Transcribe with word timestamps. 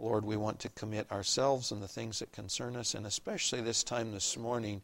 Lord, 0.00 0.24
we 0.24 0.36
want 0.36 0.60
to 0.60 0.70
commit 0.70 1.12
ourselves 1.12 1.72
and 1.72 1.82
the 1.82 1.88
things 1.88 2.20
that 2.20 2.32
concern 2.32 2.74
us, 2.74 2.94
and 2.94 3.06
especially 3.06 3.60
this 3.60 3.84
time 3.84 4.12
this 4.12 4.34
morning 4.36 4.80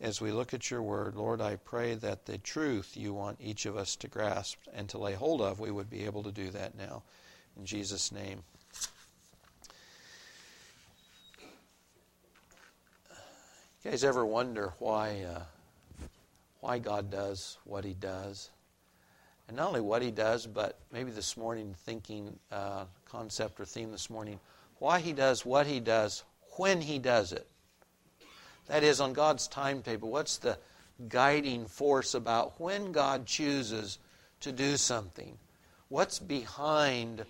as 0.00 0.20
we 0.20 0.32
look 0.32 0.52
at 0.52 0.68
your 0.68 0.82
word. 0.82 1.14
Lord, 1.14 1.40
I 1.40 1.56
pray 1.56 1.94
that 1.94 2.26
the 2.26 2.38
truth 2.38 2.96
you 2.96 3.14
want 3.14 3.38
each 3.40 3.66
of 3.66 3.76
us 3.76 3.94
to 3.96 4.08
grasp 4.08 4.58
and 4.74 4.88
to 4.88 4.98
lay 4.98 5.14
hold 5.14 5.40
of, 5.40 5.60
we 5.60 5.70
would 5.70 5.88
be 5.88 6.04
able 6.04 6.24
to 6.24 6.32
do 6.32 6.50
that 6.50 6.76
now. 6.76 7.04
In 7.56 7.66
Jesus' 7.66 8.10
name. 8.10 8.42
You 13.84 13.92
guys 13.92 14.02
ever 14.02 14.26
wonder 14.26 14.74
why, 14.80 15.22
uh, 15.22 15.42
why 16.60 16.80
God 16.80 17.12
does 17.12 17.58
what 17.64 17.84
He 17.84 17.94
does? 17.94 18.50
And 19.48 19.56
not 19.56 19.68
only 19.68 19.80
what 19.80 20.02
He 20.02 20.10
does, 20.10 20.46
but 20.46 20.78
maybe 20.92 21.10
this 21.10 21.36
morning 21.36 21.74
thinking 21.84 22.38
uh, 22.52 22.84
concept 23.06 23.58
or 23.58 23.64
theme 23.64 23.90
this 23.90 24.10
morning, 24.10 24.38
why 24.78 25.00
He 25.00 25.12
does 25.12 25.44
what 25.44 25.66
He 25.66 25.80
does 25.80 26.22
when 26.56 26.80
He 26.80 26.98
does 26.98 27.32
it. 27.32 27.46
That 28.68 28.84
is, 28.84 29.00
on 29.00 29.14
God's 29.14 29.48
timetable, 29.48 30.10
what's 30.10 30.36
the 30.36 30.58
guiding 31.08 31.66
force 31.66 32.14
about 32.14 32.60
when 32.60 32.92
God 32.92 33.24
chooses 33.24 33.98
to 34.40 34.52
do 34.52 34.76
something? 34.76 35.38
What's 35.88 36.18
behind 36.18 37.24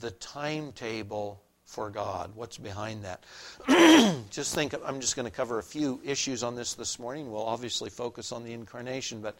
the 0.00 0.12
timetable 0.12 1.42
for 1.66 1.90
God? 1.90 2.30
What's 2.34 2.56
behind 2.56 3.04
that? 3.04 3.24
just 4.30 4.54
think, 4.54 4.74
I'm 4.84 5.00
just 5.00 5.14
going 5.14 5.26
to 5.26 5.36
cover 5.36 5.58
a 5.58 5.62
few 5.62 6.00
issues 6.02 6.42
on 6.42 6.54
this 6.54 6.72
this 6.72 6.98
morning. 6.98 7.30
We'll 7.30 7.44
obviously 7.44 7.90
focus 7.90 8.32
on 8.32 8.44
the 8.44 8.54
incarnation, 8.54 9.20
but 9.20 9.36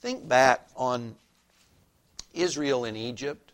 think 0.00 0.28
back 0.28 0.68
on 0.76 1.16
Israel 2.36 2.84
in 2.84 2.96
Egypt. 2.96 3.52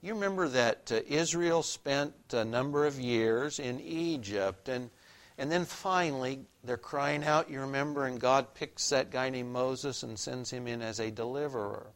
You 0.00 0.14
remember 0.14 0.48
that 0.48 0.92
uh, 0.92 1.00
Israel 1.06 1.62
spent 1.62 2.14
a 2.32 2.44
number 2.44 2.86
of 2.86 3.00
years 3.00 3.58
in 3.58 3.80
Egypt, 3.80 4.68
and 4.68 4.90
and 5.36 5.50
then 5.50 5.64
finally, 5.64 6.46
they're 6.62 6.76
crying 6.76 7.24
out, 7.24 7.50
you 7.50 7.60
remember, 7.60 8.06
and 8.06 8.20
God 8.20 8.54
picks 8.54 8.90
that 8.90 9.10
guy 9.10 9.30
named 9.30 9.52
Moses 9.52 10.02
and 10.04 10.18
sends 10.18 10.50
him 10.50 10.68
in 10.68 10.80
as 10.80 11.00
a 11.00 11.10
deliverer. 11.10 11.88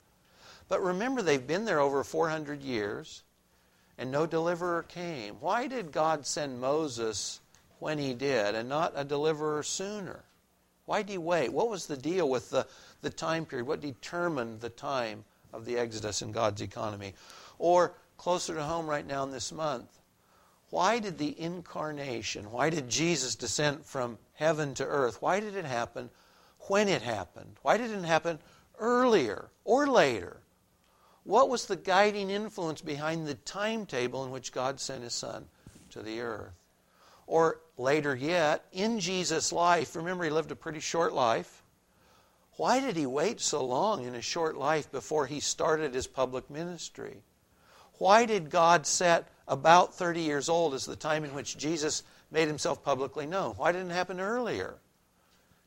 But 0.68 0.82
remember, 0.82 1.22
they've 1.22 1.46
been 1.46 1.64
there 1.64 1.80
over 1.80 2.02
400 2.02 2.62
years, 2.62 3.22
and 3.96 4.10
no 4.10 4.26
deliverer 4.26 4.82
came. 4.82 5.36
Why 5.36 5.68
did 5.68 5.92
God 5.92 6.26
send 6.26 6.60
Moses 6.60 7.40
when 7.78 7.98
he 7.98 8.12
did 8.12 8.56
and 8.56 8.68
not 8.68 8.92
a 8.96 9.04
deliverer 9.04 9.62
sooner? 9.62 10.24
Why 10.84 11.02
did 11.02 11.12
he 11.12 11.18
wait? 11.18 11.52
What 11.52 11.70
was 11.70 11.86
the 11.86 11.96
deal 11.96 12.28
with 12.28 12.50
the, 12.50 12.66
the 13.02 13.10
time 13.10 13.46
period? 13.46 13.66
What 13.66 13.80
determined 13.80 14.60
the 14.60 14.68
time 14.68 15.24
of 15.52 15.64
the 15.64 15.76
Exodus 15.76 16.22
in 16.22 16.32
God's 16.32 16.62
economy? 16.62 17.14
Or 17.58 17.94
closer 18.16 18.54
to 18.54 18.62
home 18.62 18.86
right 18.86 19.06
now 19.06 19.24
in 19.24 19.30
this 19.30 19.52
month, 19.52 19.98
why 20.70 20.98
did 20.98 21.18
the 21.18 21.40
incarnation, 21.40 22.50
why 22.50 22.70
did 22.70 22.88
Jesus 22.88 23.34
descend 23.34 23.86
from 23.86 24.18
heaven 24.34 24.74
to 24.74 24.84
earth, 24.84 25.22
why 25.22 25.40
did 25.40 25.56
it 25.56 25.64
happen 25.64 26.10
when 26.68 26.88
it 26.88 27.02
happened? 27.02 27.56
Why 27.62 27.78
didn't 27.78 28.04
it 28.04 28.08
happen 28.08 28.38
earlier 28.78 29.50
or 29.64 29.86
later? 29.86 30.38
What 31.24 31.48
was 31.48 31.66
the 31.66 31.76
guiding 31.76 32.30
influence 32.30 32.80
behind 32.80 33.26
the 33.26 33.34
timetable 33.34 34.24
in 34.24 34.30
which 34.30 34.52
God 34.52 34.80
sent 34.80 35.02
His 35.02 35.14
Son 35.14 35.46
to 35.90 36.02
the 36.02 36.20
earth? 36.20 36.54
Or 37.26 37.60
later 37.76 38.16
yet, 38.16 38.64
in 38.72 39.00
Jesus' 39.00 39.52
life, 39.52 39.94
remember 39.94 40.24
He 40.24 40.30
lived 40.30 40.50
a 40.50 40.56
pretty 40.56 40.80
short 40.80 41.12
life. 41.12 41.57
Why 42.58 42.80
did 42.80 42.96
He 42.96 43.06
wait 43.06 43.40
so 43.40 43.64
long 43.64 44.04
in 44.04 44.12
His 44.12 44.26
short 44.26 44.58
life 44.58 44.92
before 44.92 45.26
He 45.26 45.40
started 45.40 45.94
His 45.94 46.06
public 46.06 46.50
ministry? 46.50 47.22
Why 47.94 48.26
did 48.26 48.50
God 48.50 48.86
set 48.86 49.28
about 49.48 49.94
30 49.94 50.20
years 50.20 50.48
old 50.48 50.74
as 50.74 50.84
the 50.84 50.94
time 50.94 51.24
in 51.24 51.34
which 51.34 51.56
Jesus 51.56 52.02
made 52.30 52.48
himself 52.48 52.84
publicly 52.84 53.26
known. 53.26 53.54
Why 53.56 53.72
didn't 53.72 53.90
it 53.90 53.94
happen 53.94 54.20
earlier? 54.20 54.74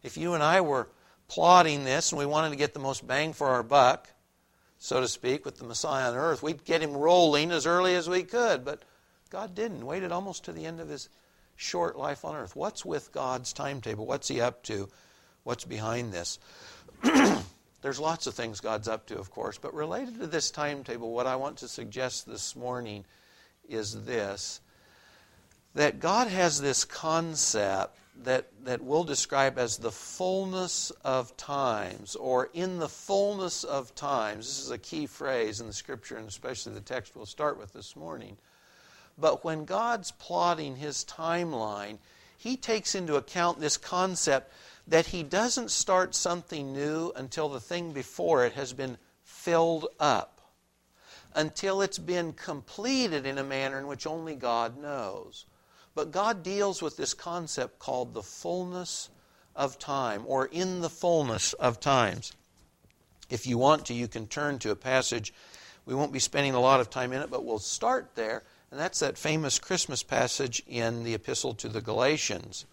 If 0.04 0.18
you 0.18 0.34
and 0.34 0.44
I 0.44 0.62
were 0.62 0.90
plotting 1.28 1.84
this 1.84 2.12
and 2.12 2.20
we 2.20 2.26
wanted 2.26 2.52
to 2.52 2.56
get 2.56 2.74
the 2.74 2.80
most 2.80 3.06
bang 3.06 3.34
for 3.34 3.48
our 3.48 3.64
buck, 3.64 4.10
so 4.78 5.00
to 5.00 5.08
speak, 5.08 5.46
with 5.46 5.58
the 5.58 5.66
Messiah 5.66 6.10
on 6.12 6.18
earth, 6.18 6.42
we'd 6.42 6.66
get 6.66 6.82
him 6.82 6.94
rolling 6.94 7.52
as 7.52 7.68
early 7.68 7.96
as 7.96 8.10
we 8.10 8.24
could. 8.24 8.66
But 8.66 8.82
God 9.30 9.54
didn't. 9.54 9.86
Waited 9.86 10.12
almost 10.12 10.46
to 10.46 10.52
the 10.52 10.66
end 10.66 10.80
of 10.80 10.90
his 10.90 11.10
short 11.56 11.98
life 11.98 12.26
on 12.26 12.36
earth. 12.36 12.56
What's 12.56 12.84
with 12.84 13.12
God's 13.12 13.54
timetable? 13.54 14.06
What's 14.06 14.28
he 14.28 14.42
up 14.42 14.64
to? 14.64 14.90
What's 15.44 15.66
behind 15.66 16.12
this? 16.12 16.40
There's 17.82 18.00
lots 18.00 18.28
of 18.28 18.34
things 18.34 18.60
God's 18.60 18.88
up 18.88 19.08
to, 19.08 19.18
of 19.18 19.32
course, 19.32 19.58
but 19.58 19.74
related 19.74 20.20
to 20.20 20.28
this 20.28 20.52
timetable, 20.52 21.12
what 21.12 21.28
I 21.28 21.36
want 21.36 21.58
to 21.58 21.68
suggest 21.68 22.28
this 22.28 22.56
morning 22.56 23.06
is 23.68 24.06
this 24.06 24.62
that 25.74 26.00
God 26.02 26.28
has 26.28 26.60
this 26.60 26.84
concept 26.84 27.98
that, 28.24 28.48
that 28.66 28.84
we'll 28.84 29.06
describe 29.06 29.58
as 29.58 29.78
the 29.78 29.92
fullness 29.92 30.92
of 31.04 31.36
times, 31.38 32.16
or 32.16 32.50
in 32.54 32.78
the 32.78 32.90
fullness 32.90 33.64
of 33.64 33.96
times. 33.96 34.48
This 34.48 34.60
is 34.60 34.72
a 34.72 34.78
key 34.78 35.06
phrase 35.06 35.62
in 35.62 35.68
the 35.68 35.74
scripture, 35.74 36.18
and 36.18 36.28
especially 36.28 36.74
the 36.74 36.82
text 36.82 37.16
we'll 37.16 37.26
start 37.26 37.58
with 37.58 37.72
this 37.74 37.96
morning. 37.96 38.38
But 39.18 39.44
when 39.44 39.66
God's 39.66 40.12
plotting 40.12 40.76
his 40.76 41.06
timeline, 41.06 41.98
he 42.38 42.58
takes 42.58 42.96
into 42.96 43.16
account 43.16 43.60
this 43.60 43.78
concept 43.78 44.52
that 44.88 45.08
he 45.08 45.24
doesn't 45.24 45.72
start 45.72 46.16
something 46.16 46.74
new 46.74 47.12
until 47.16 47.50
the 47.50 47.60
thing 47.60 47.94
before 47.94 48.46
it 48.46 48.54
has 48.54 48.74
been 48.74 48.98
filled 49.24 49.88
up 50.00 50.42
until 51.34 51.82
it's 51.82 52.00
been 52.00 52.34
completed 52.34 53.26
in 53.26 53.38
a 53.38 53.44
manner 53.44 53.80
in 53.80 53.88
which 53.88 54.08
only 54.08 54.36
God 54.36 54.78
knows. 54.78 55.46
But 55.96 56.12
God 56.12 56.44
deals 56.44 56.82
with 56.82 56.98
this 56.98 57.14
concept 57.14 57.80
called 57.80 58.14
the 58.14 58.24
fullness 58.24 59.10
of 59.56 59.80
time, 59.80 60.24
or 60.26 60.46
in 60.46 60.82
the 60.82 60.90
fullness 60.90 61.54
of 61.54 61.80
times. 61.80 62.34
If 63.30 63.46
you 63.46 63.58
want 63.58 63.86
to, 63.88 63.94
you 63.94 64.08
can 64.08 64.28
turn 64.28 64.60
to 64.60 64.72
a 64.72 64.76
passage. 64.76 65.34
We 65.86 65.96
won't 65.96 66.14
be 66.14 66.20
spending 66.20 66.54
a 66.54 66.60
lot 66.60 66.80
of 66.80 66.90
time 66.90 67.12
in 67.12 67.22
it, 67.22 67.30
but 67.30 67.44
we'll 67.44 67.60
start 67.60 68.12
there, 68.16 68.44
and 68.70 68.80
that's 68.80 69.00
that 69.00 69.18
famous 69.18 69.60
Christmas 69.60 70.04
passage 70.04 70.64
in 70.68 71.04
the 71.04 71.14
Epistle 71.14 71.54
to 71.56 71.68
the 71.68 71.82
Galatians. 71.82 72.66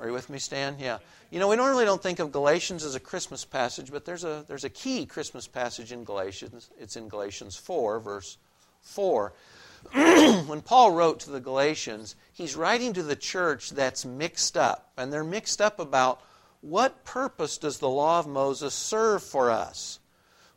Are 0.00 0.06
you 0.06 0.12
with 0.12 0.30
me, 0.30 0.38
Stan? 0.38 0.76
Yeah. 0.78 0.98
You 1.30 1.40
know, 1.40 1.48
we 1.48 1.56
normally 1.56 1.84
don't 1.84 2.02
think 2.02 2.20
of 2.20 2.30
Galatians 2.30 2.84
as 2.84 2.94
a 2.94 3.00
Christmas 3.00 3.44
passage, 3.44 3.90
but 3.90 4.04
there's 4.04 4.24
a, 4.24 4.44
there's 4.46 4.64
a 4.64 4.70
key 4.70 5.06
Christmas 5.06 5.46
passage 5.46 5.92
in 5.92 6.04
Galatians. 6.04 6.70
It's 6.78 6.96
in 6.96 7.08
Galatians 7.08 7.56
4, 7.56 7.98
verse 8.00 8.38
4. 8.82 9.32
when 9.92 10.60
Paul 10.62 10.92
wrote 10.92 11.20
to 11.20 11.30
the 11.30 11.40
Galatians, 11.40 12.16
he's 12.32 12.56
writing 12.56 12.92
to 12.92 13.02
the 13.02 13.16
church 13.16 13.70
that's 13.70 14.04
mixed 14.04 14.56
up. 14.56 14.92
And 14.96 15.12
they're 15.12 15.24
mixed 15.24 15.60
up 15.60 15.80
about 15.80 16.20
what 16.60 17.04
purpose 17.04 17.58
does 17.58 17.78
the 17.78 17.88
law 17.88 18.18
of 18.18 18.26
Moses 18.26 18.74
serve 18.74 19.22
for 19.22 19.50
us? 19.50 19.98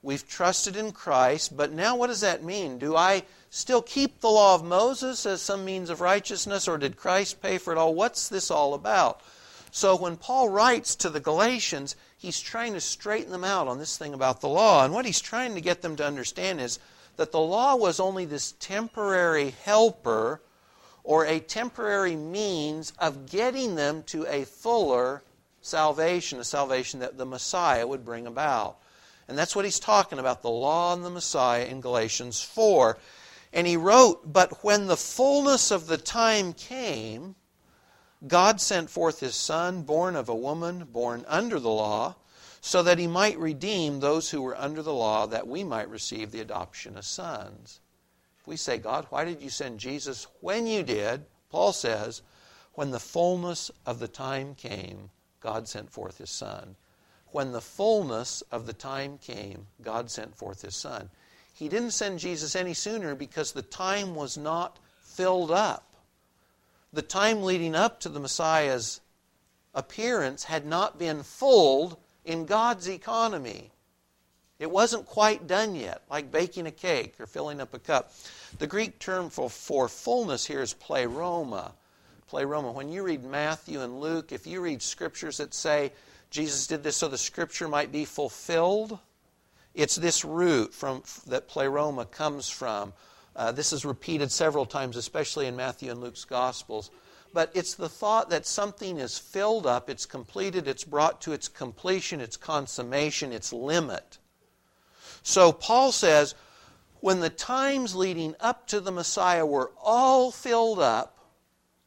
We've 0.03 0.27
trusted 0.27 0.75
in 0.75 0.93
Christ, 0.93 1.55
but 1.55 1.71
now 1.71 1.95
what 1.95 2.07
does 2.07 2.21
that 2.21 2.43
mean? 2.43 2.79
Do 2.79 2.95
I 2.95 3.23
still 3.51 3.81
keep 3.81 4.19
the 4.19 4.29
law 4.29 4.55
of 4.55 4.63
Moses 4.63 5.25
as 5.27 5.41
some 5.41 5.63
means 5.63 5.89
of 5.91 6.01
righteousness, 6.01 6.67
or 6.67 6.77
did 6.77 6.97
Christ 6.97 7.41
pay 7.41 7.59
for 7.59 7.71
it 7.71 7.77
all? 7.77 7.93
What's 7.93 8.27
this 8.27 8.49
all 8.49 8.73
about? 8.73 9.21
So 9.69 9.95
when 9.95 10.17
Paul 10.17 10.49
writes 10.49 10.95
to 10.97 11.09
the 11.09 11.19
Galatians, 11.19 11.95
he's 12.17 12.39
trying 12.39 12.73
to 12.73 12.81
straighten 12.81 13.31
them 13.31 13.43
out 13.43 13.67
on 13.67 13.77
this 13.77 13.97
thing 13.97 14.13
about 14.13 14.41
the 14.41 14.49
law. 14.49 14.83
And 14.83 14.93
what 14.93 15.05
he's 15.05 15.21
trying 15.21 15.55
to 15.55 15.61
get 15.61 15.81
them 15.81 15.95
to 15.97 16.05
understand 16.05 16.59
is 16.59 16.79
that 17.15 17.31
the 17.31 17.39
law 17.39 17.75
was 17.75 17.99
only 17.99 18.25
this 18.25 18.53
temporary 18.59 19.51
helper 19.63 20.41
or 21.03 21.25
a 21.25 21.39
temporary 21.39 22.15
means 22.15 22.91
of 22.99 23.29
getting 23.29 23.75
them 23.75 24.03
to 24.03 24.25
a 24.25 24.45
fuller 24.45 25.23
salvation, 25.61 26.39
a 26.39 26.43
salvation 26.43 26.99
that 26.99 27.17
the 27.17 27.25
Messiah 27.25 27.85
would 27.87 28.03
bring 28.03 28.27
about. 28.27 28.77
And 29.31 29.37
that's 29.37 29.55
what 29.55 29.63
he's 29.63 29.79
talking 29.79 30.19
about 30.19 30.41
the 30.41 30.49
law 30.49 30.93
and 30.93 31.05
the 31.05 31.09
Messiah 31.09 31.63
in 31.63 31.79
Galatians 31.79 32.41
4. 32.41 32.97
And 33.53 33.65
he 33.65 33.77
wrote, 33.77 34.33
But 34.33 34.61
when 34.61 34.87
the 34.87 34.97
fullness 34.97 35.71
of 35.71 35.87
the 35.87 35.97
time 35.97 36.51
came, 36.51 37.35
God 38.27 38.59
sent 38.59 38.89
forth 38.89 39.21
his 39.21 39.35
Son, 39.35 39.83
born 39.83 40.17
of 40.17 40.27
a 40.27 40.35
woman, 40.35 40.83
born 40.83 41.23
under 41.29 41.61
the 41.61 41.69
law, 41.69 42.17
so 42.59 42.83
that 42.83 42.99
he 42.99 43.07
might 43.07 43.39
redeem 43.39 44.01
those 44.01 44.29
who 44.29 44.41
were 44.41 44.59
under 44.59 44.81
the 44.81 44.93
law, 44.93 45.25
that 45.27 45.47
we 45.47 45.63
might 45.63 45.89
receive 45.89 46.31
the 46.31 46.41
adoption 46.41 46.97
of 46.97 47.05
sons. 47.05 47.79
If 48.41 48.47
we 48.47 48.57
say, 48.57 48.79
God, 48.79 49.05
why 49.11 49.23
did 49.23 49.41
you 49.41 49.49
send 49.49 49.79
Jesus 49.79 50.27
when 50.41 50.67
you 50.67 50.83
did? 50.83 51.23
Paul 51.49 51.71
says, 51.71 52.21
when 52.73 52.91
the 52.91 52.99
fullness 52.99 53.71
of 53.85 53.99
the 53.99 54.09
time 54.09 54.55
came, 54.55 55.09
God 55.39 55.69
sent 55.69 55.89
forth 55.89 56.17
his 56.17 56.31
Son. 56.31 56.75
When 57.31 57.51
the 57.51 57.61
fullness 57.61 58.41
of 58.51 58.65
the 58.65 58.73
time 58.73 59.17
came, 59.17 59.67
God 59.81 60.11
sent 60.11 60.35
forth 60.35 60.61
his 60.61 60.75
Son. 60.75 61.09
He 61.53 61.69
didn't 61.69 61.91
send 61.91 62.19
Jesus 62.19 62.55
any 62.55 62.73
sooner 62.73 63.15
because 63.15 63.51
the 63.51 63.61
time 63.61 64.15
was 64.15 64.37
not 64.37 64.79
filled 65.01 65.51
up 65.51 65.91
the 66.93 67.01
time 67.01 67.43
leading 67.43 67.75
up 67.75 67.99
to 68.01 68.09
the 68.09 68.19
Messiah's 68.19 68.99
appearance 69.73 70.43
had 70.43 70.65
not 70.65 70.99
been 70.99 71.23
fulled 71.23 71.97
in 72.25 72.45
God's 72.45 72.89
economy. 72.89 73.71
It 74.59 74.69
wasn't 74.69 75.05
quite 75.05 75.47
done 75.47 75.75
yet, 75.75 76.03
like 76.09 76.31
baking 76.31 76.67
a 76.67 76.71
cake 76.71 77.15
or 77.19 77.25
filling 77.25 77.61
up 77.61 77.73
a 77.73 77.79
cup. 77.79 78.13
The 78.59 78.67
Greek 78.67 78.99
term 78.99 79.29
for, 79.29 79.49
for 79.49 79.87
fullness 79.87 80.45
here 80.45 80.61
is 80.61 80.73
pleroma. 80.73 81.71
Pleroma. 82.27 82.71
When 82.71 82.89
you 82.89 83.03
read 83.03 83.23
Matthew 83.23 83.81
and 83.81 83.99
Luke, 83.99 84.31
if 84.31 84.45
you 84.45 84.61
read 84.61 84.81
scriptures 84.81 85.37
that 85.37 85.53
say 85.53 85.91
Jesus 86.31 86.65
did 86.65 86.81
this 86.81 86.95
so 86.95 87.09
the 87.09 87.17
scripture 87.17 87.67
might 87.67 87.91
be 87.91 88.05
fulfilled, 88.05 88.97
it's 89.73 89.95
this 89.95 90.25
root 90.25 90.73
from 90.73 91.03
that 91.27 91.47
pleroma 91.47 92.05
comes 92.05 92.49
from. 92.49 92.93
Uh, 93.35 93.51
this 93.51 93.71
is 93.71 93.85
repeated 93.85 94.31
several 94.31 94.65
times, 94.65 94.97
especially 94.97 95.47
in 95.47 95.55
Matthew 95.55 95.91
and 95.91 96.01
Luke's 96.01 96.25
Gospels. 96.25 96.89
But 97.33 97.51
it's 97.53 97.75
the 97.75 97.87
thought 97.87 98.29
that 98.29 98.45
something 98.45 98.97
is 98.97 99.17
filled 99.17 99.65
up, 99.65 99.89
it's 99.89 100.05
completed, 100.05 100.67
it's 100.67 100.83
brought 100.83 101.21
to 101.21 101.31
its 101.31 101.47
completion, 101.47 102.19
its 102.19 102.35
consummation, 102.35 103.31
its 103.31 103.53
limit. 103.53 104.17
So 105.23 105.51
Paul 105.51 105.91
says, 105.91 106.35
when 106.99 107.19
the 107.19 107.29
times 107.29 107.95
leading 107.95 108.35
up 108.39 108.67
to 108.67 108.79
the 108.79 108.91
Messiah 108.91 109.45
were 109.45 109.71
all 109.81 110.31
filled 110.31 110.79
up, 110.79 111.20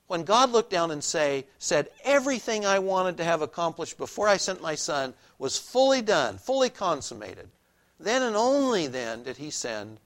when 0.07 0.25
God 0.25 0.51
looked 0.51 0.71
down 0.71 0.91
and 0.91 1.03
say, 1.03 1.47
said, 1.59 1.89
Everything 2.05 2.67
I 2.67 2.79
wanted 2.79 3.17
to 3.17 3.25
have 3.25 3.43
accomplished 3.43 3.97
before 3.97 4.29
I 4.29 4.37
sent 4.37 4.61
my 4.61 4.75
Son 4.75 5.15
was 5.39 5.59
fully 5.59 6.03
done, 6.03 6.39
fully 6.39 6.71
consummated, 6.71 7.49
then 7.99 8.23
and 8.23 8.37
only 8.37 8.87
then 8.87 9.23
did 9.23 9.39
He 9.39 9.51
send 9.51 9.99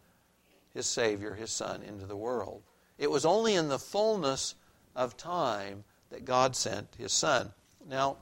His 0.72 0.86
Savior, 0.86 1.34
His 1.34 1.50
Son, 1.50 1.82
into 1.82 2.06
the 2.06 2.16
world. 2.16 2.62
It 2.98 3.10
was 3.10 3.24
only 3.24 3.54
in 3.54 3.68
the 3.68 3.78
fullness 3.78 4.54
of 4.94 5.16
time 5.16 5.84
that 6.10 6.24
God 6.24 6.54
sent 6.54 6.88
His 6.96 7.12
Son. 7.12 7.52
Now, 7.88 8.18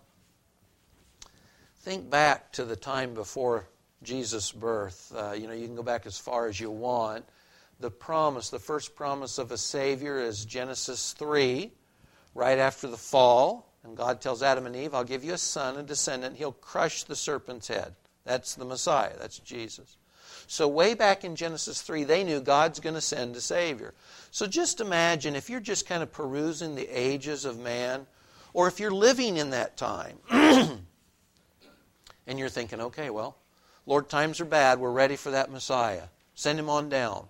think 1.81 2.08
back 2.08 2.52
to 2.52 2.64
the 2.64 2.76
time 2.76 3.14
before 3.14 3.69
Jesus' 4.02 4.50
birth. 4.50 5.12
Uh, 5.17 5.32
you 5.32 5.46
know, 5.46 5.52
you 5.52 5.67
can 5.67 5.76
go 5.76 5.82
back 5.82 6.06
as 6.06 6.19
far 6.19 6.46
as 6.46 6.58
you 6.58 6.70
want 6.70 7.25
the 7.81 7.90
promise, 7.90 8.50
the 8.50 8.58
first 8.58 8.94
promise 8.94 9.38
of 9.38 9.52
a 9.52 9.58
Savior 9.58 10.19
is 10.19 10.44
Genesis 10.44 11.12
3, 11.12 11.70
right 12.34 12.58
after 12.58 12.88
the 12.88 12.96
fall. 12.96 13.73
And 13.84 13.96
God 13.96 14.20
tells 14.20 14.43
Adam 14.43 14.67
and 14.67 14.75
Eve, 14.75 14.94
I'll 14.94 15.05
give 15.05 15.25
you 15.25 15.34
a 15.34 15.38
son, 15.38 15.76
a 15.76 15.82
descendant. 15.82 16.37
He'll 16.37 16.52
crush 16.52 17.05
the 17.05 17.17
serpent's 17.17 17.69
head. 17.69 17.94
That's 18.25 18.55
the 18.55 18.64
Messiah. 18.64 19.12
That's 19.19 19.38
Jesus. 19.38 19.96
So, 20.49 20.69
way 20.69 20.94
back 20.94 21.25
in 21.25 21.37
Genesis 21.37 21.82
3, 21.82 22.05
they 22.05 22.25
knew 22.25 22.40
God's 22.40 22.81
going 22.81 22.94
to 22.94 23.00
send 23.00 23.34
a 23.37 23.40
Savior. 23.40 23.94
So, 24.31 24.46
just 24.46 24.81
imagine 24.81 25.34
if 25.37 25.50
you're 25.50 25.61
just 25.61 25.87
kind 25.87 26.02
of 26.02 26.12
perusing 26.12 26.75
the 26.75 26.88
ages 26.88 27.44
of 27.44 27.58
man, 27.58 28.06
or 28.52 28.69
if 28.69 28.81
you're 28.81 28.90
living 28.90 29.37
in 29.37 29.50
that 29.50 29.76
time, 29.76 30.19
and 30.31 30.81
you're 32.26 32.49
thinking, 32.49 32.81
okay, 32.81 33.11
well, 33.11 33.37
Lord, 33.87 34.08
times 34.08 34.40
are 34.40 34.46
bad. 34.46 34.79
We're 34.79 34.90
ready 34.90 35.17
for 35.17 35.31
that 35.31 35.50
Messiah. 35.50 36.05
Send 36.34 36.58
him 36.58 36.69
on 36.69 36.88
down. 36.88 37.29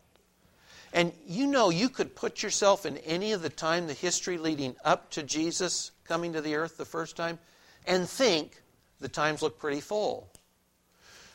And 0.97 1.13
you 1.27 1.47
know 1.47 1.69
you 1.69 1.91
could 1.91 2.17
put 2.17 2.43
yourself 2.43 2.87
in 2.87 2.97
any 2.97 3.33
of 3.33 3.43
the 3.43 3.51
time, 3.51 3.87
the 3.87 3.93
history 3.93 4.39
leading 4.39 4.77
up 4.83 5.11
to 5.11 5.23
Jesus 5.23 5.91
coming 6.09 6.33
to 6.33 6.41
the 6.41 6.55
earth 6.55 6.79
the 6.79 6.87
first 6.87 7.17
time, 7.17 7.39
and 7.87 8.09
think 8.09 8.63
the 8.99 9.09
times 9.09 9.43
look 9.43 9.59
pretty 9.59 9.83
full. 9.83 10.33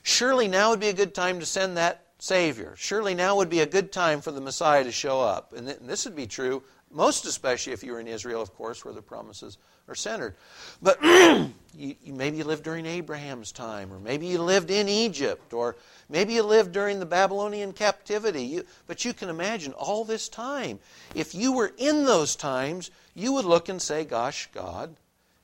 Surely 0.01 0.47
now 0.47 0.71
would 0.71 0.79
be 0.79 0.89
a 0.89 0.93
good 0.93 1.13
time 1.13 1.39
to 1.39 1.45
send 1.45 1.77
that 1.77 2.07
Savior. 2.17 2.73
Surely 2.75 3.13
now 3.13 3.35
would 3.35 3.51
be 3.51 3.59
a 3.59 3.67
good 3.67 3.91
time 3.91 4.21
for 4.21 4.31
the 4.31 4.41
Messiah 4.41 4.83
to 4.83 4.91
show 4.91 5.21
up. 5.21 5.53
And 5.53 5.67
this 5.67 6.05
would 6.05 6.15
be 6.15 6.25
true, 6.25 6.63
most 6.93 7.25
especially 7.25 7.73
if 7.73 7.83
you 7.83 7.93
were 7.93 7.99
in 7.99 8.07
Israel, 8.07 8.41
of 8.41 8.53
course, 8.53 8.83
where 8.83 8.93
the 8.93 9.01
promises 9.01 9.57
are 9.87 9.95
centered. 9.95 10.35
But 10.81 11.01
you, 11.03 11.51
you, 11.75 12.13
maybe 12.13 12.37
you 12.37 12.43
lived 12.43 12.63
during 12.63 12.85
Abraham's 12.85 13.51
time, 13.51 13.91
or 13.91 13.99
maybe 13.99 14.27
you 14.27 14.41
lived 14.41 14.71
in 14.71 14.87
Egypt, 14.87 15.53
or 15.53 15.75
maybe 16.09 16.33
you 16.33 16.43
lived 16.43 16.71
during 16.71 16.99
the 16.99 17.05
Babylonian 17.05 17.73
captivity. 17.73 18.43
You, 18.43 18.65
but 18.87 19.05
you 19.05 19.13
can 19.13 19.29
imagine 19.29 19.73
all 19.73 20.05
this 20.05 20.29
time. 20.29 20.79
If 21.15 21.33
you 21.35 21.53
were 21.53 21.71
in 21.77 22.05
those 22.05 22.35
times, 22.35 22.91
you 23.15 23.33
would 23.33 23.45
look 23.45 23.69
and 23.69 23.81
say, 23.81 24.05
Gosh, 24.05 24.49
God, 24.53 24.95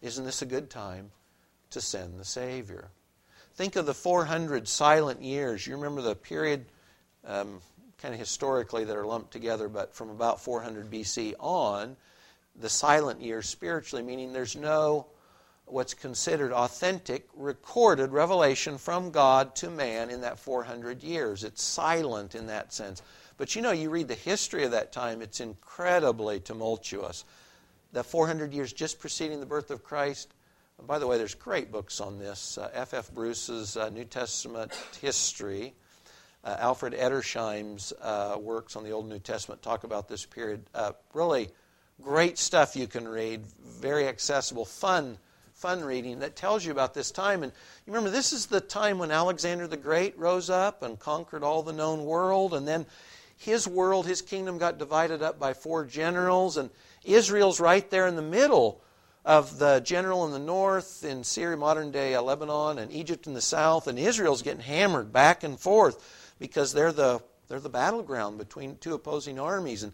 isn't 0.01 0.25
this 0.25 0.41
a 0.41 0.45
good 0.45 0.69
time 0.69 1.11
to 1.71 1.81
send 1.81 2.19
the 2.19 2.25
Savior? 2.25 2.89
Think 3.55 3.75
of 3.75 3.87
the 3.87 3.93
400 3.93 4.67
silent 4.67 5.23
years. 5.23 5.65
You 5.65 5.75
remember 5.75 6.01
the 6.01 6.15
period, 6.15 6.65
um, 7.25 7.59
kind 8.01 8.13
of 8.13 8.19
historically, 8.19 8.85
that 8.85 8.95
are 8.95 9.05
lumped 9.05 9.31
together, 9.31 9.67
but 9.67 9.93
from 9.93 10.09
about 10.09 10.41
400 10.41 10.89
BC 10.89 11.33
on 11.39 11.95
the 12.55 12.69
silent 12.69 13.21
years 13.21 13.47
spiritually, 13.47 14.03
meaning 14.03 14.33
there's 14.33 14.55
no 14.55 15.07
what's 15.65 15.93
considered 15.93 16.53
authentic, 16.53 17.27
recorded 17.35 18.11
revelation 18.11 18.77
from 18.77 19.11
God 19.11 19.55
to 19.57 19.69
man 19.69 20.09
in 20.09 20.21
that 20.21 20.39
400 20.39 21.03
years. 21.03 21.43
It's 21.43 21.61
silent 21.61 22.35
in 22.35 22.47
that 22.47 22.73
sense. 22.73 23.01
But 23.37 23.55
you 23.55 23.61
know, 23.61 23.71
you 23.71 23.89
read 23.89 24.07
the 24.07 24.15
history 24.15 24.63
of 24.63 24.71
that 24.71 24.91
time, 24.91 25.21
it's 25.21 25.41
incredibly 25.41 26.39
tumultuous. 26.39 27.25
The 27.91 28.03
400 28.03 28.53
years 28.53 28.73
just 28.73 28.99
preceding 28.99 29.39
the 29.39 29.45
birth 29.45 29.69
of 29.69 29.83
Christ. 29.83 30.33
By 30.85 30.99
the 30.99 31.07
way, 31.07 31.17
there's 31.17 31.35
great 31.35 31.71
books 31.71 31.99
on 31.99 32.19
this. 32.19 32.57
F.F. 32.57 32.93
Uh, 32.93 32.97
F. 32.97 33.11
Bruce's 33.13 33.77
uh, 33.77 33.89
New 33.89 34.05
Testament 34.05 34.71
History. 35.01 35.73
Uh, 36.43 36.55
Alfred 36.59 36.93
Edersheim's 36.93 37.93
uh, 38.01 38.37
works 38.39 38.75
on 38.75 38.83
the 38.83 38.91
Old 38.91 39.05
and 39.05 39.13
New 39.13 39.19
Testament 39.19 39.61
talk 39.61 39.83
about 39.83 40.07
this 40.07 40.25
period. 40.25 40.63
Uh, 40.73 40.93
really 41.13 41.49
Great 42.01 42.37
stuff 42.37 42.75
you 42.75 42.85
can 42.85 43.07
read, 43.07 43.43
very 43.65 44.07
accessible, 44.07 44.65
fun, 44.65 45.17
fun 45.55 45.83
reading 45.83 46.19
that 46.19 46.35
tells 46.35 46.63
you 46.63 46.71
about 46.71 46.93
this 46.93 47.09
time. 47.09 47.41
And 47.41 47.51
you 47.51 47.93
remember, 47.93 48.11
this 48.11 48.33
is 48.33 48.45
the 48.45 48.61
time 48.61 48.99
when 48.99 49.09
Alexander 49.09 49.65
the 49.65 49.77
Great 49.77 50.17
rose 50.17 50.47
up 50.51 50.83
and 50.83 50.99
conquered 50.99 51.43
all 51.43 51.63
the 51.63 51.73
known 51.73 52.05
world, 52.05 52.53
and 52.53 52.67
then 52.67 52.85
his 53.35 53.67
world, 53.67 54.05
his 54.05 54.21
kingdom 54.21 54.59
got 54.59 54.77
divided 54.77 55.23
up 55.23 55.39
by 55.39 55.53
four 55.53 55.85
generals, 55.85 56.57
and 56.57 56.69
Israel's 57.03 57.59
right 57.59 57.89
there 57.89 58.05
in 58.05 58.15
the 58.15 58.21
middle 58.21 58.79
of 59.25 59.57
the 59.57 59.79
general 59.79 60.23
in 60.27 60.31
the 60.31 60.39
north, 60.39 61.03
in 61.03 61.23
Syria, 61.23 61.57
modern 61.57 61.89
day 61.89 62.15
Lebanon, 62.15 62.77
and 62.77 62.91
Egypt 62.91 63.25
in 63.25 63.33
the 63.33 63.41
south, 63.41 63.87
and 63.87 63.97
Israel's 63.97 64.43
getting 64.43 64.61
hammered 64.61 65.11
back 65.11 65.43
and 65.43 65.59
forth 65.59 65.97
because 66.39 66.73
they're 66.73 66.91
the 66.91 67.21
they're 67.47 67.59
the 67.59 67.69
battleground 67.69 68.37
between 68.37 68.77
two 68.77 68.93
opposing 68.93 69.39
armies. 69.39 69.83
And 69.83 69.93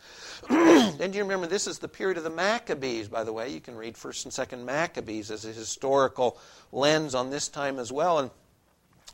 then 0.99 1.13
you 1.13 1.21
remember 1.21 1.45
this 1.45 1.67
is 1.67 1.77
the 1.77 1.87
period 1.87 2.17
of 2.17 2.23
the 2.23 2.31
Maccabees, 2.31 3.07
by 3.07 3.23
the 3.23 3.33
way. 3.33 3.49
You 3.49 3.61
can 3.61 3.75
read 3.75 3.93
1st 3.93 4.25
and 4.25 4.61
2nd 4.61 4.65
Maccabees 4.65 5.29
as 5.29 5.45
a 5.45 5.51
historical 5.51 6.39
lens 6.71 7.13
on 7.13 7.29
this 7.29 7.47
time 7.47 7.77
as 7.77 7.91
well. 7.91 8.17
And 8.17 8.31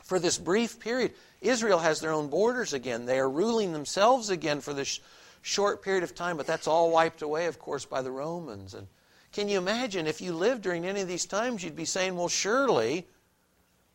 for 0.04 0.18
this 0.18 0.38
brief 0.38 0.80
period, 0.80 1.12
Israel 1.42 1.80
has 1.80 2.00
their 2.00 2.12
own 2.12 2.28
borders 2.28 2.72
again. 2.72 3.04
They 3.04 3.18
are 3.18 3.28
ruling 3.28 3.72
themselves 3.72 4.30
again 4.30 4.60
for 4.60 4.72
this 4.72 5.00
short 5.42 5.82
period 5.82 6.02
of 6.02 6.14
time, 6.14 6.38
but 6.38 6.46
that's 6.46 6.66
all 6.66 6.90
wiped 6.90 7.22
away, 7.22 7.46
of 7.46 7.58
course, 7.58 7.84
by 7.84 8.00
the 8.00 8.10
Romans. 8.10 8.72
And 8.72 8.86
can 9.32 9.48
you 9.48 9.58
imagine 9.58 10.06
if 10.06 10.20
you 10.20 10.32
lived 10.32 10.62
during 10.62 10.86
any 10.86 11.02
of 11.02 11.08
these 11.08 11.26
times, 11.26 11.62
you'd 11.62 11.76
be 11.76 11.84
saying, 11.84 12.16
well, 12.16 12.28
surely 12.28 13.06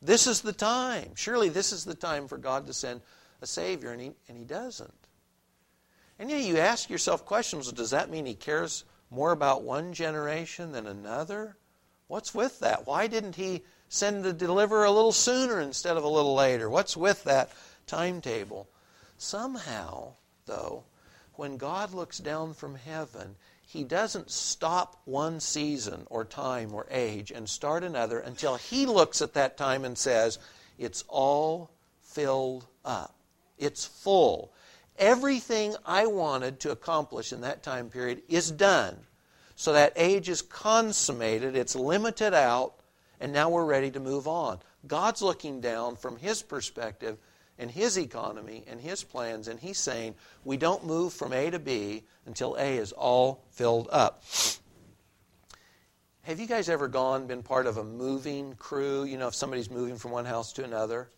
this 0.02 0.28
is 0.28 0.42
the 0.42 0.54
time. 0.54 1.12
Surely 1.16 1.50
this 1.50 1.72
is 1.72 1.84
the 1.84 1.96
time 1.96 2.28
for 2.28 2.38
God 2.38 2.68
to 2.68 2.74
send 2.74 3.02
a 3.42 3.48
Savior, 3.48 3.92
and 3.92 4.02
he, 4.02 4.12
and 4.28 4.38
he 4.38 4.44
doesn't. 4.44 4.94
And 6.18 6.30
yet 6.30 6.44
you 6.44 6.58
ask 6.58 6.90
yourself 6.90 7.26
questions 7.26 7.72
does 7.72 7.92
that 7.92 8.10
mean 8.10 8.26
he 8.26 8.36
cares 8.36 8.86
more 9.10 9.32
about 9.32 9.64
one 9.64 9.94
generation 9.94 10.72
than 10.72 10.88
another? 10.88 11.58
What's 12.08 12.34
with 12.34 12.60
that? 12.60 12.88
Why 12.88 13.08
didn't 13.08 13.36
he 13.36 13.64
send 13.90 14.24
the 14.24 14.34
deliverer 14.34 14.86
a 14.86 14.92
little 14.92 15.12
sooner 15.12 15.60
instead 15.60 15.98
of 15.98 16.04
a 16.04 16.10
little 16.10 16.36
later? 16.36 16.70
What's 16.70 16.96
with 16.96 17.24
that 17.24 17.52
timetable? 17.88 18.70
Somehow, 19.18 20.14
though, 20.46 20.84
when 21.34 21.58
God 21.58 21.94
looks 21.94 22.20
down 22.20 22.54
from 22.54 22.76
heaven, 22.76 23.36
he 23.62 23.84
doesn't 23.84 24.32
stop 24.32 25.02
one 25.06 25.40
season 25.40 26.06
or 26.10 26.24
time 26.24 26.74
or 26.74 26.88
age 26.90 27.32
and 27.32 27.50
start 27.50 27.84
another 27.84 28.20
until 28.20 28.56
he 28.56 28.86
looks 28.86 29.22
at 29.22 29.34
that 29.34 29.58
time 29.58 29.84
and 29.84 29.98
says, 29.98 30.40
It's 30.78 31.04
all 31.08 31.72
filled 32.02 32.68
up. 32.86 33.15
It's 33.58 33.86
full. 33.86 34.54
Everything 34.98 35.76
I 35.86 36.08
wanted 36.08 36.60
to 36.62 36.72
accomplish 36.72 37.34
in 37.34 37.42
that 37.42 37.64
time 37.64 37.90
period 37.90 38.22
is 38.30 38.52
done. 38.52 38.98
So 39.56 39.74
that 39.74 39.94
age 39.96 40.30
is 40.30 40.42
consummated, 40.42 41.56
it's 41.56 41.76
limited 41.76 42.34
out, 42.34 42.76
and 43.20 43.32
now 43.32 43.50
we're 43.50 43.66
ready 43.66 43.92
to 43.92 44.00
move 44.00 44.28
on. 44.28 44.60
God's 44.86 45.22
looking 45.22 45.62
down 45.62 45.96
from 45.96 46.18
His 46.18 46.42
perspective 46.42 47.18
and 47.58 47.72
His 47.72 47.98
economy 47.98 48.66
and 48.68 48.80
His 48.80 49.04
plans, 49.04 49.48
and 49.48 49.60
He's 49.60 49.78
saying, 49.78 50.16
we 50.44 50.58
don't 50.58 50.86
move 50.86 51.14
from 51.14 51.32
A 51.32 51.50
to 51.50 51.60
B 51.60 52.04
until 52.26 52.56
A 52.56 52.78
is 52.78 52.92
all 52.92 53.46
filled 53.52 53.88
up. 53.92 54.24
Have 56.24 56.40
you 56.40 56.48
guys 56.48 56.70
ever 56.70 56.88
gone, 56.88 57.28
been 57.28 57.44
part 57.44 57.68
of 57.68 57.78
a 57.78 57.84
moving 57.84 58.56
crew? 58.56 59.04
You 59.04 59.18
know, 59.18 59.28
if 59.28 59.36
somebody's 59.36 59.70
moving 59.70 59.96
from 59.98 60.12
one 60.12 60.26
house 60.26 60.54
to 60.54 60.64
another? 60.64 61.10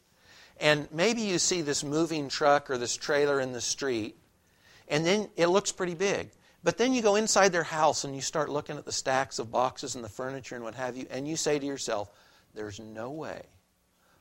And 0.59 0.87
maybe 0.91 1.21
you 1.21 1.39
see 1.39 1.61
this 1.61 1.83
moving 1.83 2.29
truck 2.29 2.69
or 2.69 2.77
this 2.77 2.95
trailer 2.95 3.39
in 3.39 3.53
the 3.53 3.61
street, 3.61 4.17
and 4.87 5.05
then 5.05 5.29
it 5.35 5.47
looks 5.47 5.71
pretty 5.71 5.95
big. 5.95 6.31
But 6.63 6.77
then 6.77 6.93
you 6.93 7.01
go 7.01 7.15
inside 7.15 7.51
their 7.51 7.63
house 7.63 8.03
and 8.03 8.15
you 8.15 8.21
start 8.21 8.49
looking 8.49 8.77
at 8.77 8.85
the 8.85 8.91
stacks 8.91 9.39
of 9.39 9.51
boxes 9.51 9.95
and 9.95 10.03
the 10.03 10.09
furniture 10.09 10.55
and 10.55 10.63
what 10.63 10.75
have 10.75 10.97
you, 10.97 11.05
and 11.09 11.27
you 11.27 11.35
say 11.37 11.59
to 11.59 11.65
yourself, 11.65 12.09
there's 12.53 12.79
no 12.79 13.11
way 13.11 13.43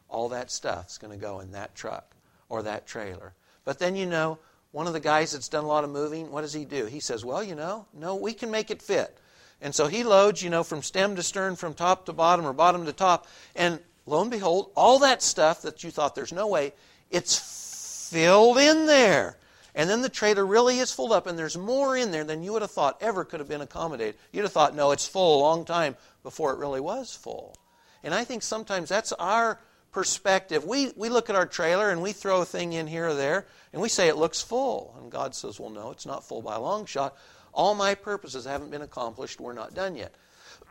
all 0.08 0.28
that 0.28 0.50
stuff's 0.50 0.98
going 0.98 1.12
to 1.12 1.18
go 1.18 1.40
in 1.40 1.52
that 1.52 1.74
truck 1.74 2.14
or 2.48 2.62
that 2.62 2.86
trailer. 2.86 3.34
But 3.64 3.78
then 3.78 3.96
you 3.96 4.06
know, 4.06 4.38
one 4.72 4.86
of 4.86 4.92
the 4.92 5.00
guys 5.00 5.32
that's 5.32 5.48
done 5.48 5.64
a 5.64 5.68
lot 5.68 5.84
of 5.84 5.90
moving, 5.90 6.30
what 6.30 6.42
does 6.42 6.52
he 6.52 6.64
do? 6.64 6.86
He 6.86 7.00
says, 7.00 7.24
Well, 7.24 7.42
you 7.42 7.54
know, 7.54 7.86
no, 7.92 8.14
we 8.14 8.32
can 8.32 8.50
make 8.50 8.70
it 8.70 8.82
fit. 8.82 9.16
And 9.60 9.74
so 9.74 9.86
he 9.86 10.04
loads, 10.04 10.42
you 10.42 10.50
know, 10.50 10.62
from 10.62 10.82
stem 10.82 11.16
to 11.16 11.22
stern, 11.22 11.56
from 11.56 11.72
top 11.74 12.06
to 12.06 12.12
bottom 12.12 12.46
or 12.46 12.52
bottom 12.52 12.84
to 12.84 12.92
top. 12.92 13.26
And 13.54 13.80
lo 14.06 14.22
and 14.22 14.30
behold, 14.30 14.70
all 14.74 15.00
that 15.00 15.22
stuff 15.22 15.62
that 15.62 15.84
you 15.84 15.90
thought 15.90 16.14
there's 16.14 16.32
no 16.32 16.46
way, 16.46 16.72
it's 17.10 18.08
filled 18.10 18.58
in 18.58 18.86
there. 18.86 19.36
And 19.74 19.90
then 19.90 20.00
the 20.00 20.08
trailer 20.08 20.46
really 20.46 20.78
is 20.78 20.90
filled 20.92 21.12
up, 21.12 21.26
and 21.26 21.38
there's 21.38 21.58
more 21.58 21.96
in 21.96 22.10
there 22.10 22.24
than 22.24 22.42
you 22.42 22.52
would 22.54 22.62
have 22.62 22.70
thought 22.70 22.96
ever 23.02 23.24
could 23.24 23.40
have 23.40 23.48
been 23.48 23.60
accommodated. 23.60 24.14
You'd 24.32 24.42
have 24.42 24.52
thought, 24.52 24.74
no, 24.74 24.90
it's 24.92 25.06
full 25.06 25.38
a 25.38 25.42
long 25.42 25.66
time 25.66 25.96
before 26.22 26.52
it 26.52 26.58
really 26.58 26.80
was 26.80 27.14
full. 27.14 27.54
And 28.02 28.14
I 28.14 28.24
think 28.24 28.42
sometimes 28.42 28.88
that's 28.88 29.12
our 29.12 29.60
perspective. 29.92 30.64
We, 30.64 30.92
we 30.96 31.08
look 31.08 31.28
at 31.28 31.36
our 31.36 31.46
trailer 31.46 31.90
and 31.90 32.02
we 32.02 32.12
throw 32.12 32.40
a 32.42 32.44
thing 32.44 32.72
in 32.72 32.86
here 32.86 33.08
or 33.08 33.14
there 33.14 33.46
and 33.72 33.80
we 33.82 33.88
say 33.88 34.08
it 34.08 34.16
looks 34.16 34.42
full. 34.42 34.94
And 35.00 35.10
God 35.10 35.34
says, 35.34 35.58
well, 35.58 35.70
no, 35.70 35.90
it's 35.90 36.06
not 36.06 36.22
full 36.22 36.42
by 36.42 36.54
a 36.54 36.60
long 36.60 36.86
shot. 36.86 37.16
All 37.52 37.74
my 37.74 37.94
purposes 37.94 38.44
haven't 38.44 38.70
been 38.70 38.82
accomplished. 38.82 39.40
We're 39.40 39.54
not 39.54 39.74
done 39.74 39.96
yet. 39.96 40.14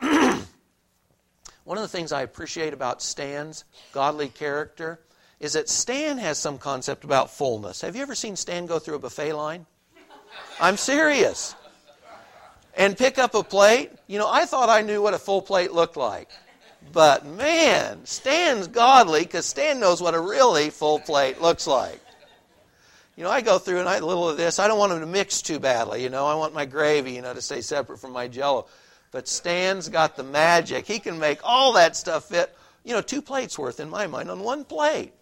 One 1.66 1.78
of 1.78 1.82
the 1.82 1.88
things 1.88 2.12
I 2.12 2.22
appreciate 2.22 2.74
about 2.74 3.02
Stan's 3.02 3.66
godly 3.92 4.30
character 4.30 5.00
is 5.40 5.54
that 5.54 5.68
Stan 5.68 6.20
has 6.20 6.38
some 6.38 6.60
concept 6.60 7.04
about 7.04 7.32
fullness. 7.32 7.82
Have 7.82 7.96
you 7.96 8.04
ever 8.04 8.16
seen 8.16 8.36
Stan 8.36 8.68
go 8.68 8.78
through 8.78 8.96
a 8.96 9.00
buffet 9.00 9.34
line? 9.34 9.66
I'm 10.60 10.78
serious. 10.78 11.56
And 12.78 12.96
pick 12.96 13.18
up 13.18 13.34
a 13.34 13.44
plate. 13.44 13.90
You 14.06 14.20
know, 14.20 14.30
I 14.30 14.46
thought 14.46 14.70
I 14.70 14.84
knew 14.84 15.02
what 15.02 15.16
a 15.16 15.20
full 15.20 15.42
plate 15.42 15.72
looked 15.72 15.98
like. 15.98 16.30
But 16.94 17.26
man, 17.26 18.06
Stan's 18.06 18.68
godly 18.68 19.22
because 19.22 19.48
Stan 19.48 19.80
knows 19.80 20.02
what 20.02 20.14
a 20.14 20.20
really 20.20 20.70
full 20.70 21.00
plate 21.00 21.42
looks 21.42 21.66
like. 21.66 22.00
You 23.16 23.24
know, 23.24 23.32
I 23.32 23.42
go 23.42 23.58
through 23.58 23.80
and 23.80 23.90
I 23.90 23.98
a 23.98 24.06
little 24.06 24.30
of 24.30 24.38
this. 24.38 24.60
I 24.60 24.68
don't 24.68 24.78
want 24.78 24.92
them 24.92 25.00
to 25.00 25.08
mix 25.08 25.42
too 25.42 25.60
badly. 25.60 26.04
You 26.04 26.10
know, 26.10 26.28
I 26.28 26.36
want 26.36 26.54
my 26.54 26.66
gravy, 26.66 27.14
you 27.14 27.24
know, 27.24 27.34
to 27.34 27.42
stay 27.42 27.62
separate 27.62 27.98
from 27.98 28.12
my 28.12 28.28
Jello. 28.28 28.68
But 29.16 29.30
Stan's 29.30 29.88
got 29.88 30.18
the 30.18 30.24
magic. 30.24 30.86
He 30.86 31.00
can 31.00 31.18
make 31.20 31.40
all 31.42 31.72
that 31.72 31.96
stuff 31.96 32.26
fit. 32.26 32.54
You 32.84 32.92
know, 32.92 33.00
two 33.00 33.22
plates 33.22 33.58
worth 33.58 33.80
in 33.80 33.90
my 33.90 34.08
mind 34.08 34.30
on 34.30 34.42
one 34.42 34.66
plate. 34.66 35.14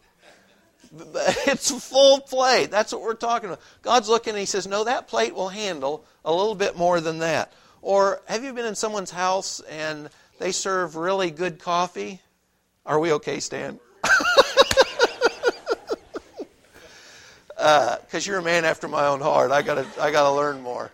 It's 1.46 1.70
a 1.70 1.80
full 1.80 2.20
plate. 2.20 2.72
That's 2.72 2.92
what 2.92 3.04
we're 3.04 3.14
talking 3.14 3.50
about. 3.50 3.62
God's 3.84 4.10
looking 4.10 4.32
and 4.32 4.40
He 4.40 4.48
says, 4.48 4.66
No, 4.66 4.84
that 4.84 5.08
plate 5.08 5.36
will 5.36 5.50
handle 5.50 6.06
a 6.26 6.34
little 6.34 6.56
bit 6.56 6.76
more 6.76 7.02
than 7.02 7.20
that. 7.20 7.54
Or 7.84 8.24
have 8.26 8.44
you 8.44 8.52
been 8.52 8.66
in 8.66 8.74
someone's 8.74 9.12
house 9.12 9.60
and 9.70 10.10
they 10.40 10.52
serve 10.52 10.96
really 10.96 11.30
good 11.30 11.60
coffee. 11.60 12.20
Are 12.88 13.00
we 13.00 13.12
okay, 13.14 13.40
Stan? 13.40 13.80
Because 17.56 18.28
uh, 18.28 18.32
you're 18.32 18.40
a 18.40 18.44
man 18.44 18.66
after 18.66 18.88
my 18.88 19.06
own 19.06 19.22
heart. 19.22 19.52
I 19.52 19.62
gotta, 19.62 19.86
I 20.02 20.10
gotta 20.10 20.36
learn 20.36 20.62
more. 20.64 20.90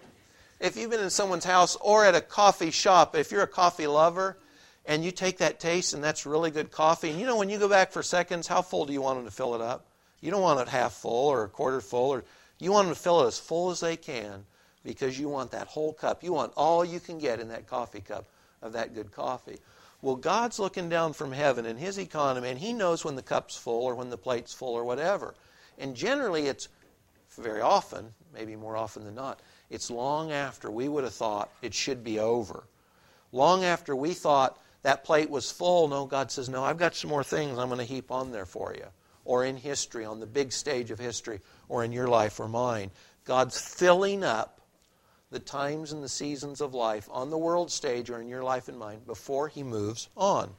If 0.59 0.75
you've 0.75 0.91
been 0.91 0.99
in 0.99 1.09
someone's 1.09 1.45
house 1.45 1.77
or 1.77 2.05
at 2.05 2.15
a 2.15 2.21
coffee 2.21 2.71
shop, 2.71 3.15
if 3.15 3.31
you're 3.31 3.43
a 3.43 3.47
coffee 3.47 3.87
lover, 3.87 4.37
and 4.85 5.05
you 5.05 5.11
take 5.11 5.37
that 5.37 5.59
taste 5.59 5.93
and 5.93 6.03
that's 6.03 6.25
really 6.25 6.51
good 6.51 6.71
coffee, 6.71 7.09
and 7.09 7.19
you 7.19 7.25
know 7.25 7.37
when 7.37 7.49
you 7.49 7.59
go 7.59 7.69
back 7.69 7.91
for 7.91 8.03
seconds, 8.03 8.47
how 8.47 8.61
full 8.61 8.85
do 8.85 8.93
you 8.93 9.01
want 9.01 9.17
them 9.17 9.25
to 9.25 9.31
fill 9.31 9.55
it 9.55 9.61
up? 9.61 9.85
You 10.19 10.31
don't 10.31 10.41
want 10.41 10.59
it 10.59 10.67
half 10.67 10.93
full 10.93 11.27
or 11.27 11.43
a 11.43 11.49
quarter 11.49 11.79
full, 11.79 12.09
or 12.09 12.23
you 12.59 12.71
want 12.71 12.87
them 12.87 12.95
to 12.95 13.01
fill 13.01 13.23
it 13.23 13.27
as 13.27 13.39
full 13.39 13.71
as 13.71 13.79
they 13.79 13.95
can 13.95 14.45
because 14.83 15.19
you 15.19 15.29
want 15.29 15.51
that 15.51 15.67
whole 15.67 15.93
cup. 15.93 16.23
You 16.23 16.33
want 16.33 16.53
all 16.57 16.83
you 16.83 16.99
can 16.99 17.19
get 17.19 17.39
in 17.39 17.49
that 17.49 17.67
coffee 17.67 18.01
cup 18.01 18.25
of 18.61 18.73
that 18.73 18.93
good 18.93 19.11
coffee. 19.11 19.59
Well, 20.01 20.15
God's 20.15 20.59
looking 20.59 20.89
down 20.89 21.13
from 21.13 21.31
heaven 21.31 21.65
in 21.65 21.77
His 21.77 21.97
economy, 21.97 22.49
and 22.49 22.59
He 22.59 22.73
knows 22.73 23.05
when 23.05 23.15
the 23.15 23.21
cup's 23.21 23.55
full 23.55 23.83
or 23.83 23.95
when 23.95 24.09
the 24.09 24.17
plate's 24.17 24.53
full 24.53 24.73
or 24.73 24.83
whatever. 24.83 25.35
And 25.77 25.95
generally, 25.95 26.47
it's 26.47 26.67
very 27.37 27.61
often, 27.61 28.13
maybe 28.33 28.55
more 28.55 28.75
often 28.75 29.03
than 29.05 29.15
not, 29.15 29.39
it's 29.69 29.91
long 29.91 30.31
after 30.31 30.71
we 30.71 30.87
would 30.87 31.03
have 31.03 31.13
thought 31.13 31.49
it 31.61 31.73
should 31.73 32.03
be 32.03 32.19
over. 32.19 32.63
Long 33.31 33.63
after 33.63 33.95
we 33.95 34.13
thought 34.13 34.59
that 34.81 35.03
plate 35.03 35.29
was 35.29 35.51
full, 35.51 35.87
no, 35.87 36.05
God 36.05 36.31
says, 36.31 36.49
No, 36.49 36.63
I've 36.63 36.77
got 36.77 36.95
some 36.95 37.09
more 37.09 37.23
things 37.23 37.57
I'm 37.57 37.67
going 37.67 37.79
to 37.79 37.85
heap 37.85 38.11
on 38.11 38.31
there 38.31 38.45
for 38.45 38.73
you. 38.73 38.85
Or 39.25 39.45
in 39.45 39.57
history, 39.57 40.05
on 40.05 40.19
the 40.19 40.25
big 40.25 40.51
stage 40.51 40.89
of 40.89 40.97
history, 40.97 41.41
or 41.67 41.83
in 41.83 41.91
your 41.91 42.07
life 42.07 42.39
or 42.39 42.47
mine. 42.47 42.89
God's 43.25 43.59
filling 43.59 44.23
up 44.23 44.61
the 45.29 45.39
times 45.39 45.91
and 45.91 46.01
the 46.01 46.09
seasons 46.09 46.61
of 46.61 46.73
life 46.73 47.07
on 47.11 47.29
the 47.29 47.37
world 47.37 47.71
stage 47.71 48.09
or 48.09 48.19
in 48.19 48.27
your 48.27 48.43
life 48.43 48.67
and 48.67 48.79
mine 48.79 49.01
before 49.05 49.47
he 49.47 49.61
moves 49.61 50.09
on. 50.17 50.49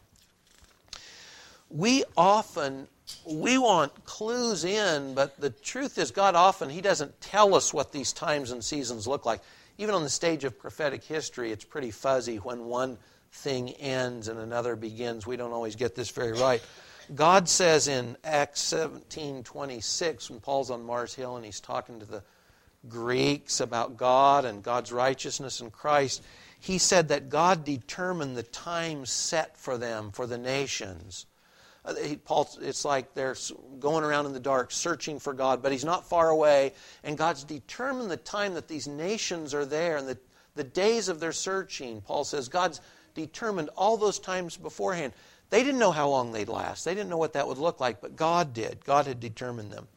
We 1.68 2.04
often 2.16 2.86
we 3.24 3.58
want 3.58 4.04
clues 4.04 4.64
in, 4.64 5.14
but 5.14 5.40
the 5.40 5.50
truth 5.50 5.98
is 5.98 6.10
God 6.10 6.34
often 6.34 6.70
he 6.70 6.80
doesn't 6.80 7.20
tell 7.20 7.54
us 7.54 7.72
what 7.72 7.92
these 7.92 8.12
times 8.12 8.50
and 8.50 8.64
seasons 8.64 9.06
look 9.06 9.24
like. 9.24 9.40
Even 9.78 9.94
on 9.94 10.02
the 10.02 10.10
stage 10.10 10.44
of 10.44 10.58
prophetic 10.58 11.02
history, 11.04 11.52
it's 11.52 11.64
pretty 11.64 11.90
fuzzy 11.90 12.36
when 12.36 12.66
one 12.66 12.98
thing 13.32 13.70
ends 13.70 14.28
and 14.28 14.38
another 14.38 14.76
begins. 14.76 15.26
We 15.26 15.36
don't 15.36 15.52
always 15.52 15.76
get 15.76 15.94
this 15.94 16.10
very 16.10 16.32
right. 16.32 16.62
God 17.14 17.48
says 17.48 17.88
in 17.88 18.16
Acts 18.22 18.60
17:26 18.60 20.30
when 20.30 20.40
Paul's 20.40 20.70
on 20.70 20.84
Mars 20.84 21.14
Hill 21.14 21.36
and 21.36 21.44
he's 21.44 21.60
talking 21.60 21.98
to 22.00 22.06
the 22.06 22.22
Greeks 22.88 23.60
about 23.60 23.96
God 23.96 24.44
and 24.44 24.62
God's 24.62 24.92
righteousness 24.92 25.60
in 25.60 25.70
Christ, 25.70 26.22
he 26.58 26.78
said 26.78 27.08
that 27.08 27.28
God 27.28 27.64
determined 27.64 28.36
the 28.36 28.42
time 28.42 29.06
set 29.06 29.56
for 29.56 29.78
them, 29.78 30.12
for 30.12 30.26
the 30.26 30.38
nations. 30.38 31.26
Uh, 31.84 31.94
Paul, 32.24 32.48
it's 32.60 32.84
like 32.84 33.14
they're 33.14 33.36
going 33.78 34.04
around 34.04 34.26
in 34.26 34.32
the 34.32 34.40
dark 34.40 34.70
searching 34.70 35.18
for 35.18 35.32
God, 35.32 35.62
but 35.62 35.72
He's 35.72 35.84
not 35.84 36.08
far 36.08 36.28
away, 36.28 36.74
and 37.04 37.16
God's 37.16 37.44
determined 37.44 38.10
the 38.10 38.16
time 38.16 38.54
that 38.54 38.68
these 38.68 38.86
nations 38.86 39.54
are 39.54 39.64
there 39.64 39.96
and 39.96 40.06
the, 40.06 40.18
the 40.54 40.64
days 40.64 41.08
of 41.08 41.20
their 41.20 41.32
searching. 41.32 42.00
Paul 42.02 42.24
says 42.24 42.48
God's 42.48 42.80
determined 43.14 43.70
all 43.76 43.96
those 43.96 44.18
times 44.18 44.56
beforehand. 44.56 45.12
They 45.48 45.64
didn't 45.64 45.80
know 45.80 45.90
how 45.90 46.08
long 46.08 46.32
they'd 46.32 46.48
last, 46.48 46.84
they 46.84 46.94
didn't 46.94 47.10
know 47.10 47.16
what 47.16 47.32
that 47.32 47.48
would 47.48 47.58
look 47.58 47.80
like, 47.80 48.00
but 48.00 48.16
God 48.16 48.52
did. 48.52 48.84
God 48.84 49.06
had 49.06 49.20
determined 49.20 49.72
them 49.72 49.88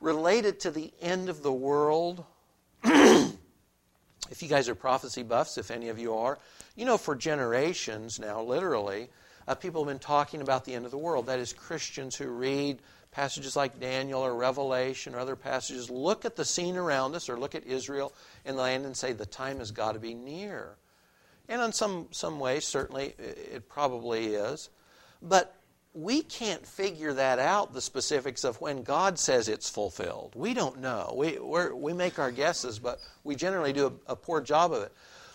related 0.00 0.60
to 0.60 0.70
the 0.70 0.92
end 1.00 1.28
of 1.28 1.42
the 1.42 1.52
world. 1.52 2.24
if 2.84 3.32
you 4.40 4.48
guys 4.48 4.68
are 4.68 4.74
prophecy 4.74 5.22
buffs, 5.22 5.58
if 5.58 5.70
any 5.70 5.88
of 5.88 5.98
you 5.98 6.14
are, 6.14 6.38
you 6.74 6.84
know 6.84 6.96
for 6.96 7.14
generations 7.14 8.18
now, 8.18 8.42
literally, 8.42 9.08
uh, 9.50 9.54
people 9.56 9.82
have 9.82 9.88
been 9.88 9.98
talking 9.98 10.42
about 10.42 10.64
the 10.64 10.74
end 10.74 10.84
of 10.84 10.92
the 10.92 10.98
world. 10.98 11.26
That 11.26 11.40
is, 11.40 11.52
Christians 11.52 12.14
who 12.14 12.28
read 12.28 12.78
passages 13.10 13.56
like 13.56 13.80
Daniel 13.80 14.20
or 14.20 14.32
Revelation 14.32 15.12
or 15.12 15.18
other 15.18 15.34
passages 15.34 15.90
look 15.90 16.24
at 16.24 16.36
the 16.36 16.44
scene 16.44 16.76
around 16.76 17.16
us 17.16 17.28
or 17.28 17.36
look 17.36 17.56
at 17.56 17.66
Israel 17.66 18.12
and 18.44 18.56
the 18.56 18.62
land 18.62 18.86
and 18.86 18.96
say, 18.96 19.12
the 19.12 19.26
time 19.26 19.58
has 19.58 19.72
got 19.72 19.94
to 19.94 19.98
be 19.98 20.14
near. 20.14 20.76
And 21.48 21.60
in 21.60 21.72
some, 21.72 22.06
some 22.12 22.38
ways, 22.38 22.64
certainly, 22.64 23.14
it 23.18 23.68
probably 23.68 24.36
is. 24.36 24.70
But 25.20 25.56
we 25.94 26.22
can't 26.22 26.64
figure 26.64 27.12
that 27.14 27.40
out, 27.40 27.74
the 27.74 27.80
specifics 27.80 28.44
of 28.44 28.60
when 28.60 28.84
God 28.84 29.18
says 29.18 29.48
it's 29.48 29.68
fulfilled. 29.68 30.34
We 30.36 30.54
don't 30.54 30.78
know. 30.78 31.12
We, 31.16 31.40
we 31.72 31.92
make 31.92 32.20
our 32.20 32.30
guesses, 32.30 32.78
but 32.78 33.00
we 33.24 33.34
generally 33.34 33.72
do 33.72 33.98
a, 34.06 34.12
a 34.12 34.14
poor 34.16 34.40
job 34.42 34.72
of 34.72 34.84
it. 34.84 34.92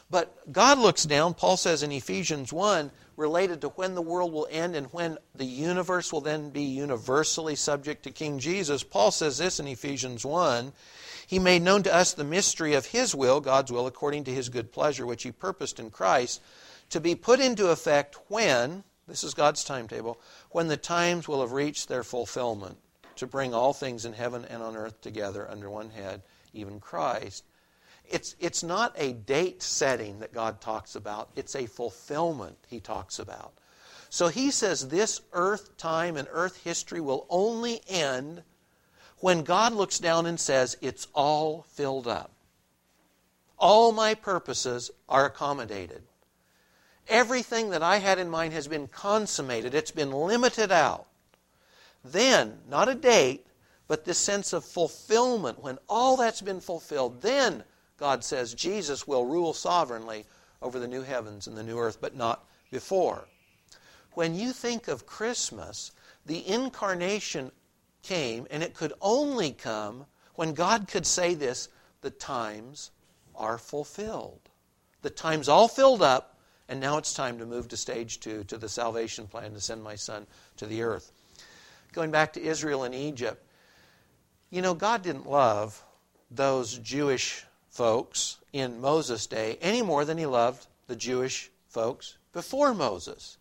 But 0.10 0.54
God 0.54 0.78
looks 0.78 1.04
down, 1.04 1.34
Paul 1.34 1.58
says 1.58 1.84
in 1.84 1.92
Ephesians 1.92 2.54
1, 2.54 2.92
related 3.18 3.62
to 3.62 3.70
when 3.70 3.96
the 3.96 4.02
world 4.02 4.34
will 4.34 4.48
end 4.52 4.76
and 4.76 4.88
when 4.88 5.18
the 5.34 5.46
universe 5.46 6.12
will 6.12 6.22
then 6.22 6.50
be 6.50 6.64
universally 6.64 7.56
subject 7.56 8.04
to 8.04 8.12
King 8.12 8.40
Jesus. 8.40 8.84
Paul 8.84 9.12
says 9.12 9.38
this 9.38 9.60
in 9.60 9.68
Ephesians 9.68 10.26
1 10.26 10.74
He 11.26 11.40
made 11.40 11.62
known 11.62 11.84
to 11.84 11.94
us 11.94 12.14
the 12.14 12.24
mystery 12.24 12.74
of 12.74 12.88
His 12.88 13.16
will, 13.16 13.40
God's 13.40 13.72
will, 13.72 13.88
according 13.88 14.26
to 14.26 14.34
His 14.34 14.50
good 14.50 14.72
pleasure, 14.72 15.06
which 15.06 15.24
He 15.24 15.32
purposed 15.32 15.80
in 15.80 15.90
Christ, 15.90 16.42
to 16.90 17.00
be 17.00 17.16
put 17.16 17.40
into 17.40 17.70
effect 17.70 18.18
when, 18.28 18.84
this 19.08 19.24
is 19.24 19.34
God's 19.34 19.64
timetable, 19.64 20.20
when 20.52 20.68
the 20.68 20.78
times 20.78 21.28
will 21.28 21.42
have 21.42 21.52
reached 21.52 21.88
their 21.88 22.04
fulfillment 22.04 22.78
to 23.16 23.28
bring 23.28 23.54
all 23.54 23.74
things 23.74 24.06
in 24.06 24.14
heaven 24.14 24.46
and 24.46 24.62
on 24.62 24.76
earth 24.76 25.00
together 25.02 25.50
under 25.50 25.70
one 25.70 25.90
head, 25.90 26.22
even 26.54 26.80
Christ. 26.80 27.44
It's, 28.10 28.36
it's 28.40 28.64
not 28.64 28.94
a 28.98 29.14
date 29.14 29.62
setting 29.62 30.20
that 30.20 30.34
God 30.34 30.62
talks 30.62 30.96
about, 30.96 31.30
it's 31.36 31.56
a 31.56 31.66
fulfillment 31.66 32.58
he 32.68 32.80
talks 32.80 33.20
about. 33.20 33.54
So 34.10 34.28
he 34.28 34.52
says 34.52 34.88
this 34.88 35.22
earth 35.34 35.76
time 35.78 36.16
and 36.16 36.28
earth 36.32 36.64
history 36.64 37.02
will 37.02 37.26
only 37.30 37.82
end 37.88 38.44
when 39.20 39.44
God 39.44 39.74
looks 39.74 40.00
down 40.00 40.26
and 40.26 40.40
says, 40.40 40.78
It's 40.82 41.08
all 41.14 41.66
filled 41.70 42.08
up. 42.08 42.32
All 43.58 43.92
my 43.92 44.14
purposes 44.14 44.92
are 45.10 45.26
accommodated. 45.26 46.04
Everything 47.08 47.70
that 47.70 47.84
I 47.84 47.98
had 47.98 48.20
in 48.20 48.30
mind 48.30 48.54
has 48.54 48.68
been 48.68 48.88
consummated, 48.88 49.74
it's 49.74 49.92
been 49.92 50.12
limited 50.12 50.72
out. 50.72 51.08
Then, 52.04 52.60
not 52.70 52.90
a 52.90 52.96
date, 52.96 53.46
but 53.88 54.06
this 54.06 54.18
sense 54.18 54.54
of 54.54 54.66
fulfillment, 54.66 55.62
when 55.62 55.78
all 55.88 56.18
that's 56.18 56.42
been 56.42 56.60
fulfilled, 56.60 57.22
then 57.22 57.64
God 57.98 58.24
says 58.24 58.54
Jesus 58.54 59.08
will 59.08 59.26
rule 59.26 59.54
sovereignly 59.54 60.26
over 60.62 60.80
the 60.80 60.88
new 60.88 61.02
heavens 61.02 61.48
and 61.48 61.58
the 61.58 61.64
new 61.64 61.78
earth, 61.78 62.00
but 62.02 62.16
not 62.16 62.46
before. 62.72 63.28
When 64.14 64.36
you 64.36 64.52
think 64.52 64.88
of 64.88 65.06
Christmas, 65.06 65.92
the 66.26 66.48
incarnation 66.48 67.52
came, 68.02 68.48
and 68.50 68.64
it 68.64 68.74
could 68.74 68.94
only 69.02 69.52
come 69.52 70.06
when 70.36 70.54
God 70.54 70.88
could 70.88 71.06
say 71.06 71.34
this, 71.34 71.70
the 72.02 72.10
times 72.10 72.92
are 73.36 73.58
fulfilled. 73.58 74.42
The 75.02 75.10
time's 75.10 75.50
all 75.50 75.68
filled 75.68 76.02
up, 76.02 76.38
and 76.68 76.80
now 76.80 76.98
it's 76.98 77.14
time 77.14 77.38
to 77.40 77.46
move 77.46 77.68
to 77.70 77.78
stage 77.78 78.20
two, 78.20 78.44
to 78.46 78.58
the 78.58 78.70
salvation 78.70 79.28
plan, 79.28 79.54
to 79.54 79.62
send 79.62 79.84
my 79.84 79.96
son 79.96 80.28
to 80.58 80.66
the 80.66 80.82
earth. 80.82 81.12
Going 81.94 82.12
back 82.12 82.34
to 82.34 82.42
Israel 82.42 82.84
and 82.84 82.96
Egypt, 82.96 83.46
you 84.50 84.62
know, 84.62 84.74
God 84.74 85.02
didn't 85.02 85.30
love 85.30 85.84
those 86.32 86.78
Jewish 86.80 87.46
folks 87.76 88.38
in 88.54 88.80
Moses' 88.80 89.28
day 89.28 89.58
any 89.62 89.82
more 89.82 90.06
than 90.06 90.18
he 90.18 90.26
loved 90.26 90.66
the 90.88 90.96
Jewish 90.96 91.52
folks 91.68 92.18
before 92.32 92.74
Moses. 92.74 93.38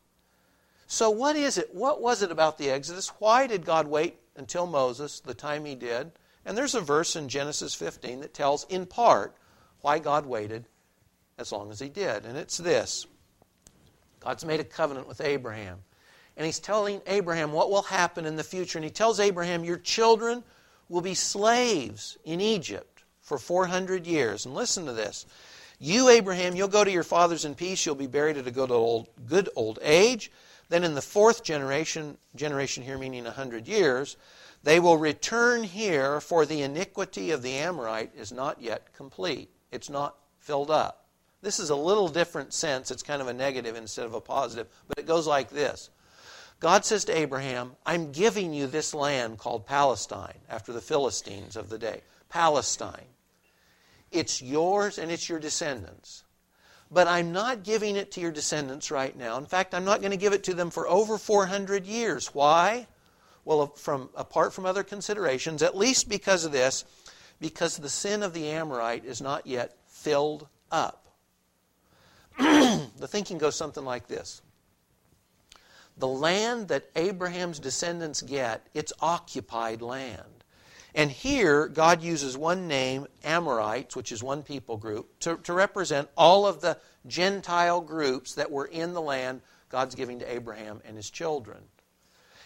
So, 0.89 1.09
what 1.09 1.37
is 1.37 1.57
it? 1.57 1.73
What 1.73 2.03
was 2.03 2.21
it 2.21 2.33
about 2.33 2.59
the 2.59 2.69
Exodus? 2.69 3.09
Why 3.21 3.47
did 3.47 3.65
God 3.65 3.87
wait 3.87 4.17
until 4.35 4.67
Moses, 4.67 5.21
the 5.21 5.35
time 5.35 5.65
he 5.65 5.77
did? 5.77 6.11
And 6.45 6.59
there's 6.59 6.75
a 6.75 6.81
verse 6.81 7.15
in 7.15 7.29
Genesis 7.29 7.75
15 7.75 8.21
that 8.21 8.35
tells, 8.35 8.65
in 8.65 8.87
part, 8.87 9.37
why 9.83 10.01
God 10.01 10.27
waited 10.27 10.67
as 11.39 11.53
long 11.53 11.71
as 11.71 11.79
he 11.79 11.89
did. 11.89 12.25
And 12.25 12.37
it's 12.37 12.59
this 12.59 13.07
God's 14.19 14.45
made 14.45 14.61
a 14.61 14.65
covenant 14.65 15.07
with 15.07 15.21
Abraham. 15.21 15.79
And 16.37 16.45
he's 16.45 16.59
telling 16.59 17.01
Abraham 17.07 17.53
what 17.53 17.71
will 17.71 17.83
happen 17.83 18.27
in 18.27 18.35
the 18.35 18.43
future. 18.43 18.79
And 18.79 18.85
he 18.85 18.91
tells 18.91 19.21
Abraham, 19.21 19.63
Your 19.63 19.79
children 19.79 20.43
will 20.89 21.03
be 21.03 21.15
slaves 21.15 22.19
in 22.25 22.41
Egypt 22.41 22.94
for 23.25 23.39
400 23.39 24.07
years. 24.07 24.47
And 24.47 24.55
listen 24.55 24.87
to 24.87 24.93
this. 24.93 25.27
You, 25.81 26.09
Abraham, 26.09 26.55
you'll 26.55 26.69
go 26.69 26.85
to 26.85 26.91
your 26.91 27.03
fathers 27.03 27.45
in 27.45 27.55
peace. 27.55 27.85
You'll 27.85 27.97
be 27.97 28.07
buried 28.07 28.37
at 28.37 28.47
a 28.47 28.53
good 28.53 28.71
old, 28.71 29.09
good 29.27 29.49
old 29.57 29.81
age. 29.83 30.31
Then 30.69 30.85
in 30.85 30.95
the 30.95 31.03
fourth 31.03 31.43
generation, 31.43 32.17
generation 32.37 32.85
here 32.85 32.99
meaning 32.99 33.25
100 33.25 33.67
years, 33.67 34.17
they 34.63 34.81
will 34.81 34.97
return 34.97 35.63
here, 35.63 36.21
for 36.21 36.47
the 36.47 36.63
iniquity 36.63 37.31
of 37.33 37.43
the 37.43 37.55
Amorite 37.55 38.13
is 38.17 38.33
not 38.33 38.63
yet 38.63 38.95
complete. 38.95 39.51
It's 39.73 39.91
not 39.91 40.17
filled 40.39 40.71
up. 40.71 41.05
This 41.43 41.59
is 41.59 41.69
a 41.69 41.77
little 41.77 42.09
different 42.09 42.55
sense. 42.55 42.91
It's 42.91 43.03
kind 43.03 43.21
of 43.21 43.29
a 43.29 43.35
negative 43.35 43.77
instead 43.77 44.07
of 44.07 44.15
a 44.15 44.21
positive, 44.21 44.67
but 44.89 44.99
it 44.99 45.07
goes 45.07 45.27
like 45.27 45.51
this 45.51 45.91
God 46.61 46.87
says 46.87 47.05
to 47.07 47.17
Abraham, 47.17 47.73
I'm 47.85 48.13
giving 48.13 48.55
you 48.55 48.67
this 48.67 48.95
land 48.95 49.39
called 49.39 49.67
Palestine, 49.67 50.39
after 50.49 50.73
the 50.73 50.81
Philistines 50.81 51.57
of 51.57 51.69
the 51.69 51.79
day. 51.79 52.01
Palestine. 52.31 53.05
It's 54.15 54.41
yours 54.41 54.99
and 54.99 55.11
it's 55.11 55.29
your 55.29 55.39
descendants. 55.39 56.25
But 56.91 57.09
I'm 57.09 57.33
not 57.33 57.65
giving 57.65 57.97
it 57.97 58.13
to 58.13 58.21
your 58.21 58.31
descendants 58.31 58.91
right 58.91 59.17
now. 59.17 59.37
In 59.37 59.47
fact, 59.47 59.75
I'm 59.75 59.85
not 59.85 60.01
going 60.01 60.13
to 60.13 60.17
give 60.17 60.33
it 60.33 60.45
to 60.45 60.55
them 60.55 60.71
for 60.71 60.89
over 60.89 61.19
400 61.19 61.85
years. 61.85 62.29
Why? 62.29 62.87
Well, 63.45 63.67
from, 63.69 64.11
apart 64.17 64.53
from 64.53 64.65
other 64.65 64.85
considerations, 64.85 65.63
at 65.63 65.77
least 65.77 66.09
because 66.09 66.45
of 66.45 66.53
this, 66.53 66.85
because 67.41 67.77
the 67.77 67.89
sin 67.89 68.23
of 68.23 68.33
the 68.33 68.49
Amorite 68.49 69.05
is 69.05 69.21
not 69.21 69.47
yet 69.47 69.77
filled 69.89 70.47
up. 70.71 71.09
the 72.39 73.09
thinking 73.09 73.39
goes 73.39 73.57
something 73.57 73.85
like 73.85 74.07
this 74.07 74.41
The 75.99 76.09
land 76.09 76.69
that 76.69 76.91
Abraham's 76.95 77.59
descendants 77.59 78.23
get, 78.23 78.67
it's 78.73 78.93
occupied 79.01 79.83
land. 79.83 80.44
And 80.95 81.11
here, 81.11 81.67
God 81.67 82.03
uses 82.03 82.37
one 82.37 82.69
name, 82.69 83.07
Amorites, 83.25 83.97
which 83.97 84.13
is 84.13 84.23
one 84.23 84.45
people 84.45 84.77
group, 84.77 85.19
to, 85.21 85.37
to 85.39 85.53
represent 85.53 86.09
all 86.17 86.47
of 86.47 86.61
the 86.61 86.79
Gentile 87.07 87.81
groups 87.81 88.35
that 88.35 88.51
were 88.51 88.67
in 88.67 88.93
the 88.93 89.01
land 89.01 89.41
God's 89.71 89.97
giving 89.97 90.21
to 90.21 90.33
Abraham 90.33 90.81
and 90.85 90.97
his 90.97 91.11
children. 91.11 91.59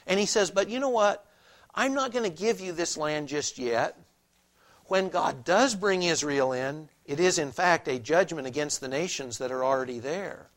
And 0.07 0.19
he 0.19 0.25
says, 0.25 0.50
But 0.50 0.71
you 0.71 0.81
know 0.81 0.88
what? 0.88 1.26
I'm 1.75 1.93
not 1.93 2.11
going 2.11 2.25
to 2.25 2.43
give 2.43 2.61
you 2.61 2.73
this 2.73 2.97
land 2.97 3.28
just 3.28 3.59
yet. 3.59 3.99
When 4.87 5.11
God 5.11 5.45
does 5.45 5.75
bring 5.75 6.02
Israel 6.02 6.52
in, 6.52 6.88
it 7.05 7.21
is 7.21 7.38
in 7.38 7.52
fact 7.52 7.87
a 7.87 7.99
judgment 7.99 8.47
against 8.47 8.81
the 8.81 8.88
nations 8.88 9.37
that 9.38 9.52
are 9.52 9.62
already 9.62 9.99
there. 9.99 10.49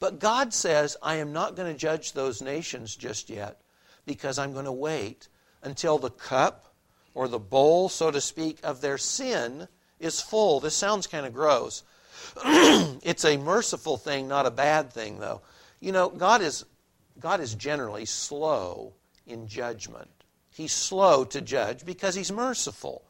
But 0.00 0.18
God 0.18 0.52
says, 0.52 0.96
I 1.00 1.16
am 1.16 1.32
not 1.32 1.54
going 1.54 1.72
to 1.72 1.78
judge 1.78 2.12
those 2.12 2.42
nations 2.42 2.96
just 2.96 3.30
yet 3.30 3.60
because 4.04 4.38
I'm 4.38 4.52
going 4.52 4.64
to 4.64 4.72
wait 4.72 5.28
until 5.62 5.98
the 5.98 6.10
cup 6.10 6.74
or 7.16 7.28
the 7.28 7.38
bowl, 7.38 7.88
so 7.88 8.10
to 8.10 8.20
speak, 8.20 8.58
of 8.62 8.82
their 8.82 8.98
sin 8.98 9.66
is 9.98 10.20
full. 10.20 10.60
This 10.60 10.76
sounds 10.76 11.06
kind 11.06 11.24
of 11.24 11.32
gross. 11.32 11.82
it's 12.44 13.24
a 13.24 13.38
merciful 13.38 13.96
thing, 13.96 14.28
not 14.28 14.44
a 14.44 14.50
bad 14.50 14.92
thing, 14.92 15.18
though. 15.18 15.40
You 15.80 15.92
know, 15.92 16.10
God 16.10 16.42
is 16.42 16.66
God 17.18 17.40
is 17.40 17.54
generally 17.54 18.04
slow 18.04 18.92
in 19.26 19.48
judgment. 19.48 20.10
He's 20.50 20.72
slow 20.72 21.24
to 21.24 21.40
judge 21.40 21.86
because 21.86 22.14
he's 22.14 22.30
merciful. 22.30 23.02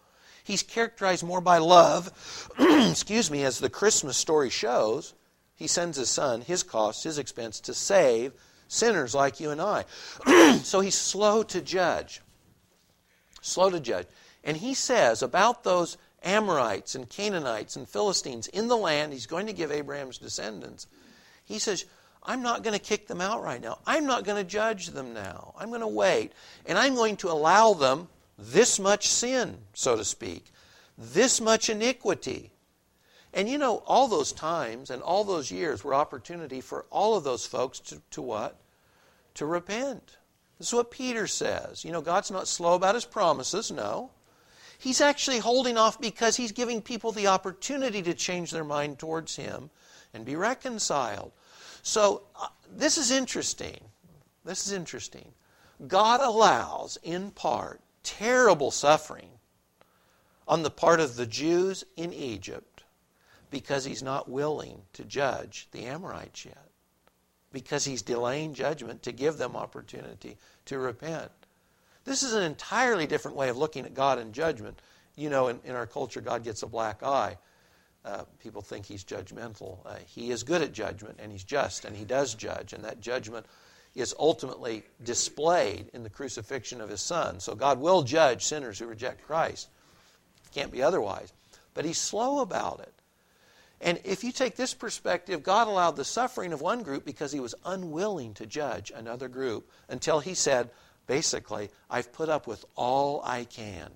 He's 0.45 0.63
characterized 0.63 1.25
more 1.25 1.41
by 1.41 1.59
love, 1.59 2.13
excuse 2.61 3.29
me, 3.29 3.43
as 3.43 3.59
the 3.59 3.69
Christmas 3.69 4.17
story 4.17 4.51
shows. 4.51 5.15
He 5.57 5.67
sends 5.67 5.97
his 5.97 6.11
son, 6.11 6.43
his 6.43 6.63
cost, 6.63 7.03
his 7.03 7.19
expense, 7.19 7.59
to 7.61 7.75
save 7.75 8.35
sinners 8.69 9.17
like 9.17 9.41
you 9.41 9.51
and 9.51 9.61
I. 9.61 9.85
so 10.63 10.79
he's 10.79 10.95
slow 10.95 11.43
to 11.43 11.61
judge. 11.61 12.21
Slow 13.47 13.71
to 13.71 13.81
judge. 13.81 14.07
And 14.45 14.57
he 14.57 14.75
says 14.75 15.23
about 15.23 15.65
those 15.65 15.97
Amorites 16.23 16.95
and 16.95 17.09
Canaanites 17.09 17.77
and 17.77 17.89
Philistines 17.89 18.49
in 18.49 18.69
the 18.69 18.77
land 18.77 19.13
he's 19.13 19.27
going 19.27 19.47
to 19.47 19.53
give 19.53 19.71
Abraham's 19.71 20.19
descendants, 20.19 20.87
he 21.45 21.59
says, 21.59 21.85
I'm 22.23 22.43
not 22.43 22.65
going 22.65 22.75
to 22.75 22.85
kick 22.85 23.07
them 23.07 23.21
out 23.21 23.43
right 23.43 23.63
now. 23.63 23.79
I'm 23.87 24.07
not 24.07 24.25
going 24.25 24.43
to 24.43 24.51
judge 24.51 24.89
them 24.89 25.15
now. 25.15 25.55
I'm 25.59 25.69
going 25.69 25.81
to 25.81 25.87
wait. 25.87 26.33
And 26.67 26.77
I'm 26.77 26.97
going 26.97 27.17
to 27.19 27.31
allow 27.31 27.73
them 27.73 28.09
this 28.37 28.81
much 28.81 29.09
sin, 29.09 29.59
so 29.73 29.97
to 29.97 30.05
speak, 30.05 30.53
this 30.99 31.41
much 31.41 31.71
iniquity. 31.71 32.51
And 33.33 33.49
you 33.49 33.59
know, 33.59 33.77
all 33.87 34.09
those 34.09 34.33
times 34.33 34.91
and 34.91 35.03
all 35.03 35.23
those 35.23 35.53
years 35.53 35.85
were 35.85 35.95
opportunity 35.95 36.61
for 36.61 36.87
all 36.91 37.17
of 37.17 37.23
those 37.23 37.47
folks 37.47 37.79
to, 37.81 38.03
to 38.11 38.23
what? 38.23 38.59
To 39.35 39.47
repent. 39.47 40.17
This 40.59 40.69
is 40.69 40.75
what 40.75 40.91
Peter 40.91 41.27
says. 41.27 41.85
You 41.85 41.93
know, 41.93 42.01
God's 42.01 42.31
not 42.31 42.49
slow 42.49 42.75
about 42.75 42.95
his 42.95 43.05
promises, 43.05 43.71
no. 43.71 44.11
He's 44.79 45.01
actually 45.01 45.39
holding 45.39 45.77
off 45.79 46.01
because 46.01 46.37
he's 46.37 46.53
giving 46.53 46.83
people 46.83 47.13
the 47.13 47.27
opportunity 47.29 48.03
to 48.03 48.15
change 48.15 48.51
their 48.51 48.65
mind 48.65 48.99
towards 48.99 49.37
him 49.37 49.71
and 50.13 50.25
be 50.25 50.37
reconciled. 50.37 51.33
So, 51.83 52.25
uh, 52.41 52.49
this 52.71 52.99
is 52.99 53.11
interesting. 53.11 53.81
This 54.45 54.67
is 54.67 54.73
interesting. 54.73 55.33
God 55.87 56.21
allows, 56.21 56.99
in 57.03 57.31
part, 57.31 57.81
terrible 58.03 58.71
suffering 58.71 59.29
on 60.49 60.63
the 60.63 60.71
part 60.71 61.01
of 61.01 61.17
the 61.17 61.27
Jews 61.27 61.85
in 61.97 62.13
Egypt 62.13 62.85
because 63.51 63.85
he's 63.85 64.03
not 64.03 64.29
willing 64.29 64.83
to 64.93 65.05
judge 65.05 65.69
the 65.73 65.85
Amorites 65.85 66.45
yet. 66.45 66.66
Because 67.57 67.87
he's 67.87 68.03
delaying 68.03 68.53
judgment 68.53 69.03
to 69.05 69.13
give 69.13 69.39
them 69.39 69.57
opportunity 69.57 70.37
to 70.67 70.79
repent. 70.79 71.31
This 72.05 72.23
is 72.23 72.35
an 72.35 72.43
entirely 72.43 73.07
different 73.07 73.37
way 73.37 73.49
of 73.49 73.57
looking 73.57 73.87
at 73.87 73.95
God 73.95 74.19
and 74.19 74.35
judgment. 74.35 74.79
You 75.17 75.31
know, 75.31 75.49
in, 75.49 75.61
in 75.65 75.75
our 75.75 75.87
culture, 75.87 76.21
God 76.21 76.45
gets 76.45 76.63
a 76.63 76.67
black 76.67 77.03
eye 77.03 77.39
uh, 78.07 78.23
people 78.39 78.63
think 78.63 78.87
he's 78.87 79.05
judgmental. 79.05 79.79
Uh, 79.85 79.97
he 80.07 80.31
is 80.31 80.45
good 80.45 80.63
at 80.63 80.73
judgment, 80.73 81.19
and 81.21 81.33
he's 81.33 81.45
just, 81.45 81.85
and 81.85 81.97
he 81.97 82.05
does 82.05 82.35
judge, 82.35 82.73
and 82.73 82.85
that 82.85 83.01
judgment 83.01 83.45
is 83.97 84.15
ultimately 84.19 84.85
displayed 85.03 85.91
in 85.93 86.05
the 86.05 86.11
crucifixion 86.11 86.81
of 86.81 86.89
his 86.89 87.01
son. 87.01 87.41
So 87.41 87.55
God 87.55 87.81
will 87.81 88.03
judge 88.03 88.45
sinners 88.45 88.79
who 88.79 88.87
reject 88.87 89.27
Christ. 89.27 89.69
Can't 90.55 90.71
be 90.71 90.83
otherwise. 90.83 91.33
But 91.75 91.85
he's 91.85 91.99
slow 91.99 92.41
about 92.41 92.81
it. 92.81 92.93
And 93.81 94.01
if 94.05 94.25
you 94.25 94.33
take 94.33 94.57
this 94.57 94.75
perspective, 94.75 95.43
God 95.43 95.69
allowed 95.69 95.97
the 95.97 96.05
suffering 96.05 96.53
of 96.53 96.61
one 96.61 96.83
group 96.83 97.05
because 97.05 97.33
he 97.33 97.41
was 97.41 97.55
unwilling 97.65 98.35
to 98.35 98.47
judge 98.47 98.91
another 98.95 99.29
group 99.29 99.71
until 99.89 100.21
he 100.21 100.35
said, 100.35 100.71
basically, 101.07 101.71
I've 101.91 102.13
put 102.13 102.29
up 102.29 102.47
with 102.47 102.65
all 102.75 103.21
I 103.25 103.45
can 103.45 103.91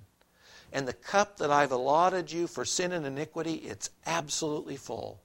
and 0.72 0.86
the 0.86 0.92
cup 0.92 1.38
that 1.38 1.50
I've 1.50 1.72
allotted 1.72 2.30
you 2.30 2.46
for 2.46 2.64
sin 2.64 2.92
and 2.92 3.04
iniquity, 3.04 3.54
it's 3.54 3.90
absolutely 4.06 4.76
full. 4.76 5.20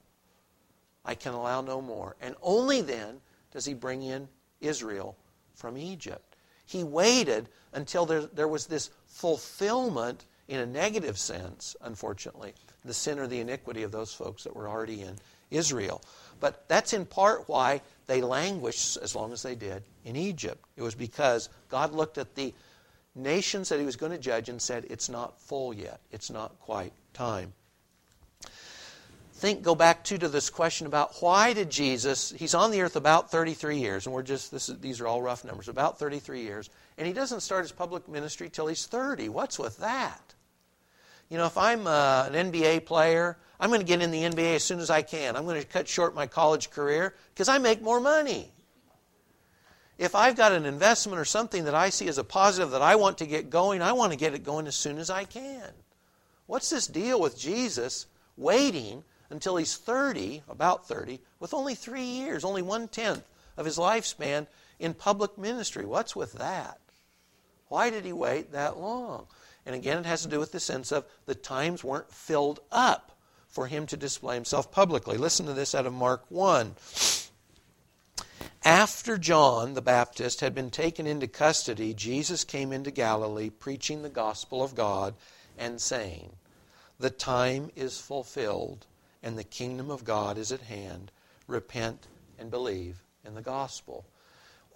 I 1.04 1.14
can 1.14 1.34
allow 1.34 1.60
no 1.60 1.80
more. 1.80 2.16
And 2.20 2.34
only 2.42 2.80
then 2.80 3.20
does 3.52 3.64
he 3.64 3.74
bring 3.74 4.02
in 4.02 4.28
Israel 4.60 5.16
from 5.54 5.78
Egypt. 5.78 6.36
He 6.64 6.82
waited 6.82 7.48
until 7.72 8.06
there, 8.06 8.22
there 8.22 8.48
was 8.48 8.66
this 8.66 8.90
fulfillment, 9.06 10.24
in 10.48 10.60
a 10.60 10.66
negative 10.66 11.16
sense, 11.16 11.76
unfortunately, 11.80 12.54
the 12.86 12.94
sin 12.94 13.18
or 13.18 13.26
the 13.26 13.40
iniquity 13.40 13.82
of 13.82 13.92
those 13.92 14.12
folks 14.12 14.44
that 14.44 14.54
were 14.54 14.68
already 14.68 15.02
in 15.02 15.16
Israel. 15.50 16.02
But 16.40 16.68
that's 16.68 16.92
in 16.92 17.06
part 17.06 17.48
why 17.48 17.80
they 18.06 18.20
languished 18.20 18.98
as 18.98 19.14
long 19.14 19.32
as 19.32 19.42
they 19.42 19.54
did 19.54 19.82
in 20.04 20.16
Egypt. 20.16 20.64
It 20.76 20.82
was 20.82 20.94
because 20.94 21.48
God 21.68 21.92
looked 21.92 22.18
at 22.18 22.34
the 22.34 22.54
nations 23.14 23.68
that 23.68 23.78
he 23.80 23.86
was 23.86 23.96
going 23.96 24.12
to 24.12 24.18
judge 24.18 24.48
and 24.48 24.60
said, 24.60 24.86
It's 24.90 25.08
not 25.08 25.40
full 25.40 25.74
yet. 25.74 26.00
It's 26.12 26.30
not 26.30 26.58
quite 26.60 26.92
time. 27.14 27.52
Think, 29.34 29.62
go 29.62 29.74
back 29.74 30.02
to, 30.04 30.16
to 30.16 30.28
this 30.28 30.48
question 30.48 30.86
about 30.86 31.20
why 31.20 31.52
did 31.52 31.68
Jesus, 31.68 32.32
he's 32.38 32.54
on 32.54 32.70
the 32.70 32.80
earth 32.80 32.96
about 32.96 33.30
33 33.30 33.76
years, 33.76 34.06
and 34.06 34.14
we're 34.14 34.22
just, 34.22 34.50
this 34.50 34.70
is, 34.70 34.78
these 34.78 34.98
are 34.98 35.06
all 35.06 35.20
rough 35.20 35.44
numbers, 35.44 35.68
about 35.68 35.98
33 35.98 36.40
years, 36.40 36.70
and 36.96 37.06
he 37.06 37.12
doesn't 37.12 37.40
start 37.40 37.62
his 37.62 37.72
public 37.72 38.08
ministry 38.08 38.48
till 38.48 38.66
he's 38.66 38.86
30. 38.86 39.28
What's 39.28 39.58
with 39.58 39.76
that? 39.78 40.32
You 41.28 41.38
know, 41.38 41.46
if 41.46 41.58
I'm 41.58 41.86
uh, 41.86 42.28
an 42.30 42.52
NBA 42.52 42.86
player, 42.86 43.36
I'm 43.58 43.70
going 43.70 43.80
to 43.80 43.86
get 43.86 44.02
in 44.02 44.10
the 44.10 44.22
NBA 44.22 44.56
as 44.56 44.64
soon 44.64 44.78
as 44.78 44.90
I 44.90 45.02
can. 45.02 45.36
I'm 45.36 45.44
going 45.44 45.60
to 45.60 45.66
cut 45.66 45.88
short 45.88 46.14
my 46.14 46.26
college 46.26 46.70
career 46.70 47.14
because 47.34 47.48
I 47.48 47.58
make 47.58 47.82
more 47.82 48.00
money. 48.00 48.52
If 49.98 50.14
I've 50.14 50.36
got 50.36 50.52
an 50.52 50.66
investment 50.66 51.18
or 51.18 51.24
something 51.24 51.64
that 51.64 51.74
I 51.74 51.88
see 51.88 52.06
as 52.06 52.18
a 52.18 52.24
positive 52.24 52.70
that 52.72 52.82
I 52.82 52.96
want 52.96 53.18
to 53.18 53.26
get 53.26 53.48
going, 53.48 53.80
I 53.80 53.92
want 53.92 54.12
to 54.12 54.18
get 54.18 54.34
it 54.34 54.44
going 54.44 54.66
as 54.66 54.76
soon 54.76 54.98
as 54.98 55.08
I 55.08 55.24
can. 55.24 55.70
What's 56.46 56.70
this 56.70 56.86
deal 56.86 57.20
with 57.20 57.38
Jesus 57.38 58.06
waiting 58.36 59.02
until 59.30 59.56
he's 59.56 59.76
30, 59.76 60.42
about 60.48 60.86
30, 60.86 61.18
with 61.40 61.54
only 61.54 61.74
three 61.74 62.04
years, 62.04 62.44
only 62.44 62.62
one 62.62 62.88
tenth 62.88 63.24
of 63.56 63.64
his 63.64 63.78
lifespan 63.78 64.46
in 64.78 64.92
public 64.92 65.38
ministry? 65.38 65.86
What's 65.86 66.14
with 66.14 66.34
that? 66.34 66.78
Why 67.68 67.90
did 67.90 68.04
he 68.04 68.12
wait 68.12 68.52
that 68.52 68.78
long? 68.78 69.26
And 69.66 69.74
again, 69.74 69.98
it 69.98 70.06
has 70.06 70.22
to 70.22 70.28
do 70.28 70.38
with 70.38 70.52
the 70.52 70.60
sense 70.60 70.92
of 70.92 71.04
the 71.26 71.34
times 71.34 71.82
weren't 71.82 72.12
filled 72.12 72.60
up 72.70 73.18
for 73.48 73.66
him 73.66 73.86
to 73.86 73.96
display 73.96 74.36
himself 74.36 74.70
publicly. 74.70 75.18
Listen 75.18 75.46
to 75.46 75.52
this 75.52 75.74
out 75.74 75.86
of 75.86 75.92
Mark 75.92 76.24
1. 76.28 76.76
After 78.64 79.18
John 79.18 79.74
the 79.74 79.82
Baptist 79.82 80.40
had 80.40 80.54
been 80.54 80.70
taken 80.70 81.06
into 81.06 81.26
custody, 81.26 81.94
Jesus 81.94 82.44
came 82.44 82.72
into 82.72 82.90
Galilee 82.90 83.50
preaching 83.50 84.02
the 84.02 84.08
gospel 84.08 84.62
of 84.62 84.74
God 84.74 85.14
and 85.58 85.80
saying, 85.80 86.32
The 86.98 87.10
time 87.10 87.70
is 87.74 88.00
fulfilled 88.00 88.86
and 89.22 89.38
the 89.38 89.44
kingdom 89.44 89.90
of 89.90 90.04
God 90.04 90.38
is 90.38 90.52
at 90.52 90.62
hand. 90.62 91.10
Repent 91.46 92.06
and 92.38 92.50
believe 92.50 93.02
in 93.24 93.34
the 93.34 93.42
gospel. 93.42 94.04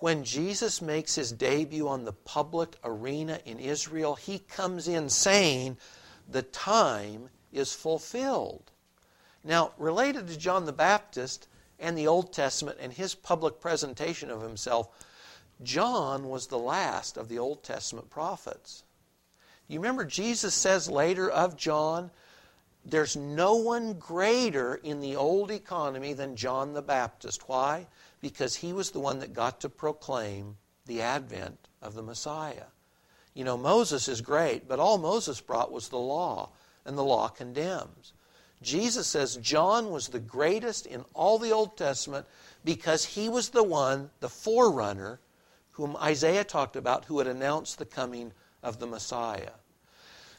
When 0.00 0.24
Jesus 0.24 0.82
makes 0.82 1.14
his 1.14 1.30
debut 1.32 1.88
on 1.88 2.04
the 2.04 2.12
public 2.12 2.76
arena 2.82 3.40
in 3.44 3.58
Israel, 3.58 4.16
he 4.16 4.40
comes 4.40 4.88
in 4.88 5.08
saying, 5.08 5.76
The 6.28 6.42
time 6.42 7.30
is 7.52 7.72
fulfilled. 7.72 8.70
Now, 9.44 9.72
related 9.78 10.26
to 10.28 10.38
John 10.38 10.66
the 10.66 10.72
Baptist, 10.72 11.46
and 11.80 11.96
the 11.96 12.06
Old 12.06 12.32
Testament 12.32 12.78
and 12.80 12.92
his 12.92 13.14
public 13.14 13.58
presentation 13.60 14.30
of 14.30 14.42
himself, 14.42 14.88
John 15.62 16.28
was 16.28 16.46
the 16.46 16.58
last 16.58 17.16
of 17.16 17.28
the 17.28 17.38
Old 17.38 17.64
Testament 17.64 18.10
prophets. 18.10 18.84
You 19.66 19.80
remember 19.80 20.04
Jesus 20.04 20.54
says 20.54 20.90
later 20.90 21.30
of 21.30 21.56
John, 21.56 22.10
there's 22.84 23.16
no 23.16 23.56
one 23.56 23.94
greater 23.94 24.74
in 24.74 25.00
the 25.00 25.16
old 25.16 25.50
economy 25.50 26.12
than 26.12 26.36
John 26.36 26.72
the 26.72 26.82
Baptist. 26.82 27.48
Why? 27.48 27.86
Because 28.20 28.56
he 28.56 28.72
was 28.72 28.90
the 28.90 29.00
one 29.00 29.20
that 29.20 29.32
got 29.32 29.60
to 29.60 29.68
proclaim 29.68 30.56
the 30.86 31.00
advent 31.00 31.68
of 31.80 31.94
the 31.94 32.02
Messiah. 32.02 32.66
You 33.34 33.44
know, 33.44 33.56
Moses 33.56 34.08
is 34.08 34.20
great, 34.20 34.68
but 34.68 34.80
all 34.80 34.98
Moses 34.98 35.40
brought 35.40 35.72
was 35.72 35.88
the 35.88 35.98
law, 35.98 36.50
and 36.84 36.98
the 36.98 37.04
law 37.04 37.28
condemns. 37.28 38.12
Jesus 38.62 39.06
says 39.06 39.36
John 39.36 39.90
was 39.90 40.08
the 40.08 40.20
greatest 40.20 40.86
in 40.86 41.04
all 41.14 41.38
the 41.38 41.52
Old 41.52 41.76
Testament 41.76 42.26
because 42.64 43.04
he 43.04 43.28
was 43.28 43.50
the 43.50 43.62
one, 43.62 44.10
the 44.20 44.28
forerunner, 44.28 45.20
whom 45.72 45.96
Isaiah 45.96 46.44
talked 46.44 46.76
about, 46.76 47.06
who 47.06 47.18
had 47.18 47.26
announced 47.26 47.78
the 47.78 47.86
coming 47.86 48.32
of 48.62 48.78
the 48.78 48.86
Messiah. 48.86 49.52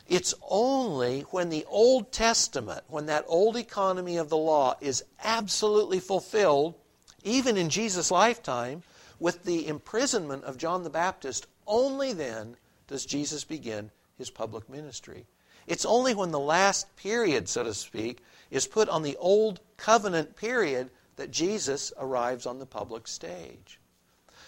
It's 0.08 0.34
only 0.48 1.22
when 1.32 1.50
the 1.50 1.66
Old 1.68 2.12
Testament, 2.12 2.84
when 2.88 3.06
that 3.08 3.26
old 3.28 3.56
economy 3.56 4.18
of 4.18 4.30
the 4.30 4.38
law 4.38 4.76
is 4.82 5.04
absolutely 5.24 6.00
fulfilled, 6.00 6.76
even 7.24 7.58
in 7.58 7.70
Jesus' 7.70 8.12
lifetime, 8.12 8.84
with 9.20 9.44
the 9.44 9.68
imprisonment 9.68 10.44
of 10.44 10.58
John 10.58 10.84
the 10.84 10.90
Baptist, 10.90 11.48
only 11.68 12.14
then 12.14 12.56
does 12.88 13.06
Jesus 13.06 13.44
begin 13.44 13.92
his 14.18 14.30
public 14.30 14.70
ministry. 14.70 15.26
It's 15.68 15.86
only 15.86 16.16
when 16.16 16.32
the 16.32 16.40
last 16.40 16.96
period, 16.96 17.48
so 17.48 17.64
to 17.64 17.74
speak, 17.74 18.24
is 18.50 18.68
put 18.68 18.90
on 18.90 19.04
the 19.04 19.16
old 19.18 19.60
covenant 19.78 20.36
period 20.36 20.90
that 21.16 21.32
Jesus 21.32 21.94
arrives 21.98 22.46
on 22.46 22.60
the 22.60 22.66
public 22.66 23.08
stage. 23.08 23.80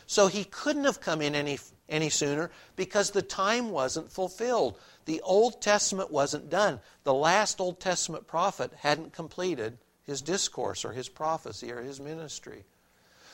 So 0.05 0.27
he 0.27 0.43
couldn't 0.43 0.83
have 0.83 0.99
come 0.99 1.21
in 1.21 1.35
any, 1.35 1.59
any 1.87 2.09
sooner 2.09 2.51
because 2.75 3.11
the 3.11 3.21
time 3.21 3.69
wasn't 3.69 4.11
fulfilled. 4.11 4.77
The 5.05 5.21
Old 5.21 5.61
Testament 5.61 6.11
wasn't 6.11 6.49
done. 6.49 6.79
The 7.03 7.13
last 7.13 7.61
Old 7.61 7.79
Testament 7.79 8.27
prophet 8.27 8.73
hadn't 8.79 9.13
completed 9.13 9.77
his 10.03 10.21
discourse 10.21 10.85
or 10.85 10.91
his 10.91 11.09
prophecy 11.09 11.71
or 11.71 11.81
his 11.81 11.99
ministry. 11.99 12.65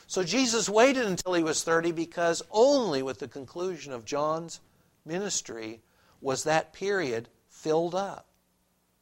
So 0.07 0.23
Jesus 0.23 0.69
waited 0.69 1.05
until 1.05 1.33
he 1.33 1.43
was 1.43 1.63
30 1.63 1.91
because 1.91 2.41
only 2.51 3.03
with 3.03 3.19
the 3.19 3.27
conclusion 3.27 3.93
of 3.93 4.05
John's 4.05 4.59
ministry 5.05 5.81
was 6.21 6.43
that 6.43 6.73
period 6.73 7.29
filled 7.49 7.95
up. 7.95 8.25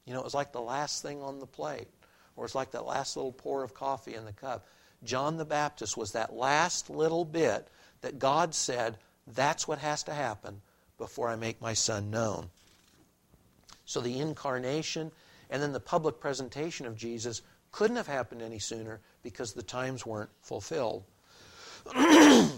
You 0.05 0.13
know, 0.13 0.19
it 0.19 0.25
was 0.25 0.33
like 0.33 0.51
the 0.51 0.61
last 0.61 1.01
thing 1.01 1.21
on 1.21 1.39
the 1.39 1.45
plate, 1.45 1.87
or 2.35 2.45
it's 2.45 2.55
like 2.55 2.71
that 2.71 2.85
last 2.85 3.15
little 3.15 3.31
pour 3.31 3.63
of 3.63 3.73
coffee 3.73 4.15
in 4.15 4.25
the 4.25 4.33
cup. 4.33 4.65
John 5.03 5.37
the 5.37 5.45
Baptist 5.45 5.97
was 5.97 6.11
that 6.13 6.33
last 6.33 6.89
little 6.89 7.25
bit 7.25 7.67
that 8.01 8.19
God 8.19 8.55
said, 8.55 8.97
that's 9.27 9.67
what 9.67 9.79
has 9.79 10.03
to 10.03 10.13
happen 10.13 10.61
before 10.97 11.29
I 11.29 11.35
make 11.35 11.61
my 11.61 11.73
son 11.73 12.09
known. 12.09 12.49
So 13.85 14.01
the 14.01 14.19
incarnation 14.19 15.11
and 15.49 15.61
then 15.61 15.71
the 15.71 15.79
public 15.79 16.19
presentation 16.19 16.85
of 16.85 16.97
Jesus 16.97 17.41
couldn't 17.71 17.97
have 17.97 18.07
happened 18.07 18.41
any 18.41 18.59
sooner 18.59 18.99
because 19.23 19.53
the 19.53 19.63
times 19.63 20.05
weren't 20.05 20.29
fulfilled. 20.41 21.03
you 21.95 22.49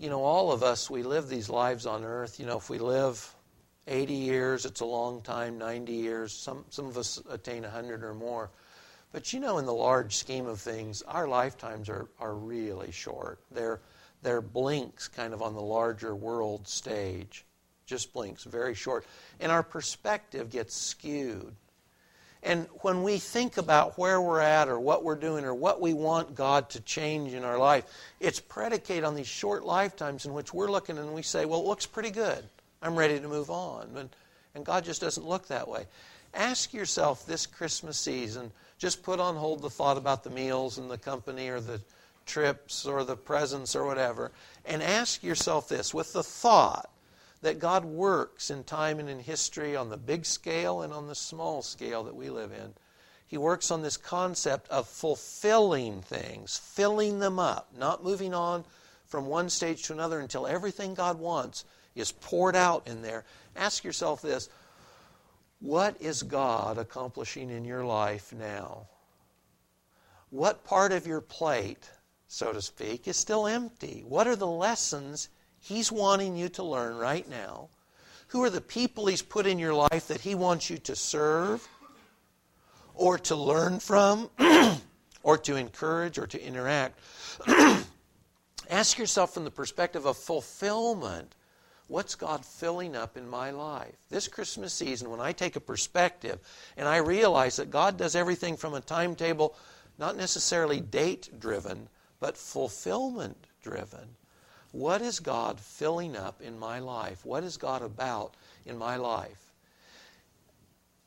know, 0.00 0.22
all 0.22 0.52
of 0.52 0.62
us, 0.62 0.90
we 0.90 1.02
live 1.02 1.28
these 1.28 1.48
lives 1.48 1.86
on 1.86 2.04
earth. 2.04 2.38
You 2.38 2.46
know, 2.46 2.58
if 2.58 2.70
we 2.70 2.78
live 2.78 3.34
80 3.86 4.14
years, 4.14 4.64
it's 4.64 4.80
a 4.80 4.84
long 4.84 5.22
time, 5.22 5.58
90 5.58 5.92
years. 5.92 6.32
Some, 6.32 6.64
some 6.70 6.86
of 6.86 6.96
us 6.98 7.20
attain 7.30 7.62
100 7.62 8.04
or 8.04 8.14
more. 8.14 8.50
But 9.12 9.32
you 9.32 9.40
know, 9.40 9.58
in 9.58 9.64
the 9.64 9.72
large 9.72 10.16
scheme 10.16 10.46
of 10.46 10.60
things, 10.60 11.02
our 11.02 11.26
lifetimes 11.26 11.88
are, 11.88 12.08
are 12.20 12.34
really 12.34 12.92
short. 12.92 13.40
They're, 13.50 13.80
they're 14.22 14.42
blinks 14.42 15.08
kind 15.08 15.32
of 15.32 15.42
on 15.42 15.54
the 15.54 15.62
larger 15.62 16.14
world 16.14 16.68
stage. 16.68 17.46
Just 17.86 18.12
blinks, 18.12 18.44
very 18.44 18.74
short. 18.74 19.06
And 19.40 19.50
our 19.50 19.62
perspective 19.62 20.50
gets 20.50 20.76
skewed. 20.76 21.54
And 22.42 22.68
when 22.82 23.02
we 23.02 23.18
think 23.18 23.56
about 23.56 23.98
where 23.98 24.20
we're 24.20 24.40
at 24.40 24.68
or 24.68 24.78
what 24.78 25.02
we're 25.02 25.16
doing 25.16 25.44
or 25.44 25.54
what 25.54 25.80
we 25.80 25.92
want 25.92 26.34
God 26.34 26.70
to 26.70 26.80
change 26.80 27.34
in 27.34 27.44
our 27.44 27.58
life, 27.58 27.84
it's 28.20 28.38
predicated 28.38 29.04
on 29.04 29.14
these 29.14 29.26
short 29.26 29.64
lifetimes 29.64 30.24
in 30.24 30.32
which 30.32 30.54
we're 30.54 30.70
looking 30.70 30.98
and 30.98 31.12
we 31.12 31.22
say, 31.22 31.44
well, 31.44 31.60
it 31.60 31.66
looks 31.66 31.86
pretty 31.86 32.10
good. 32.10 32.44
I'm 32.80 32.96
ready 32.96 33.18
to 33.18 33.28
move 33.28 33.50
on. 33.50 33.88
And, 33.96 34.08
and 34.54 34.64
God 34.64 34.84
just 34.84 35.00
doesn't 35.00 35.26
look 35.26 35.48
that 35.48 35.66
way. 35.66 35.86
Ask 36.32 36.72
yourself 36.72 37.26
this 37.26 37.46
Christmas 37.46 37.98
season, 37.98 38.52
just 38.78 39.02
put 39.02 39.18
on 39.18 39.34
hold 39.34 39.62
the 39.62 39.70
thought 39.70 39.96
about 39.96 40.22
the 40.22 40.30
meals 40.30 40.78
and 40.78 40.90
the 40.90 40.98
company 40.98 41.48
or 41.48 41.60
the 41.60 41.80
trips 42.26 42.86
or 42.86 43.02
the 43.02 43.16
presents 43.16 43.74
or 43.74 43.84
whatever, 43.84 44.30
and 44.64 44.82
ask 44.82 45.22
yourself 45.24 45.68
this 45.68 45.92
with 45.92 46.12
the 46.12 46.22
thought 46.22 46.90
that 47.40 47.58
God 47.58 47.84
works 47.84 48.50
in 48.50 48.64
time 48.64 48.98
and 48.98 49.08
in 49.08 49.20
history 49.20 49.76
on 49.76 49.90
the 49.90 49.96
big 49.96 50.24
scale 50.24 50.82
and 50.82 50.92
on 50.92 51.06
the 51.06 51.14
small 51.14 51.62
scale 51.62 52.04
that 52.04 52.16
we 52.16 52.30
live 52.30 52.52
in. 52.52 52.74
He 53.26 53.36
works 53.36 53.70
on 53.70 53.82
this 53.82 53.96
concept 53.96 54.68
of 54.70 54.88
fulfilling 54.88 56.00
things, 56.02 56.58
filling 56.58 57.18
them 57.18 57.38
up, 57.38 57.68
not 57.76 58.02
moving 58.02 58.34
on 58.34 58.64
from 59.06 59.26
one 59.26 59.50
stage 59.50 59.82
to 59.84 59.92
another 59.92 60.20
until 60.20 60.46
everything 60.46 60.94
God 60.94 61.18
wants 61.18 61.64
is 61.94 62.12
poured 62.12 62.56
out 62.56 62.88
in 62.88 63.02
there. 63.02 63.24
Ask 63.54 63.84
yourself 63.84 64.22
this 64.22 64.48
what 65.60 66.00
is 66.00 66.22
God 66.22 66.78
accomplishing 66.78 67.50
in 67.50 67.64
your 67.64 67.84
life 67.84 68.32
now? 68.32 68.86
What 70.30 70.64
part 70.64 70.92
of 70.92 71.06
your 71.06 71.20
plate, 71.20 71.90
so 72.28 72.52
to 72.52 72.62
speak, 72.62 73.08
is 73.08 73.16
still 73.16 73.46
empty? 73.46 74.04
What 74.06 74.28
are 74.28 74.36
the 74.36 74.46
lessons 74.46 75.28
He's 75.68 75.92
wanting 75.92 76.36
you 76.36 76.48
to 76.50 76.62
learn 76.62 76.96
right 76.96 77.28
now? 77.28 77.68
Who 78.28 78.42
are 78.42 78.50
the 78.50 78.60
people 78.60 79.06
He's 79.06 79.22
put 79.22 79.46
in 79.46 79.58
your 79.58 79.74
life 79.74 80.08
that 80.08 80.22
He 80.22 80.34
wants 80.34 80.70
you 80.70 80.78
to 80.78 80.96
serve 80.96 81.66
or 82.94 83.18
to 83.18 83.36
learn 83.36 83.78
from 83.78 84.30
or 85.22 85.38
to 85.38 85.56
encourage 85.56 86.18
or 86.18 86.26
to 86.26 86.42
interact? 86.42 86.98
Ask 88.70 88.98
yourself 88.98 89.34
from 89.34 89.44
the 89.44 89.50
perspective 89.50 90.06
of 90.06 90.16
fulfillment 90.16 91.34
What's 91.88 92.16
God 92.16 92.44
filling 92.44 92.94
up 92.94 93.16
in 93.16 93.26
my 93.26 93.50
life? 93.50 93.96
This 94.10 94.28
Christmas 94.28 94.74
season, 94.74 95.08
when 95.08 95.20
I 95.20 95.32
take 95.32 95.56
a 95.56 95.60
perspective 95.60 96.38
and 96.76 96.86
I 96.86 96.98
realize 96.98 97.56
that 97.56 97.70
God 97.70 97.96
does 97.96 98.14
everything 98.14 98.58
from 98.58 98.74
a 98.74 98.82
timetable, 98.82 99.56
not 99.98 100.14
necessarily 100.14 100.80
date 100.80 101.40
driven, 101.40 101.88
but 102.20 102.36
fulfillment 102.36 103.46
driven. 103.62 104.16
What 104.72 105.00
is 105.00 105.20
God 105.20 105.58
filling 105.58 106.16
up 106.16 106.42
in 106.42 106.58
my 106.58 106.78
life? 106.78 107.24
What 107.24 107.44
is 107.44 107.56
God 107.56 107.82
about 107.82 108.34
in 108.66 108.76
my 108.76 108.96
life? 108.96 109.52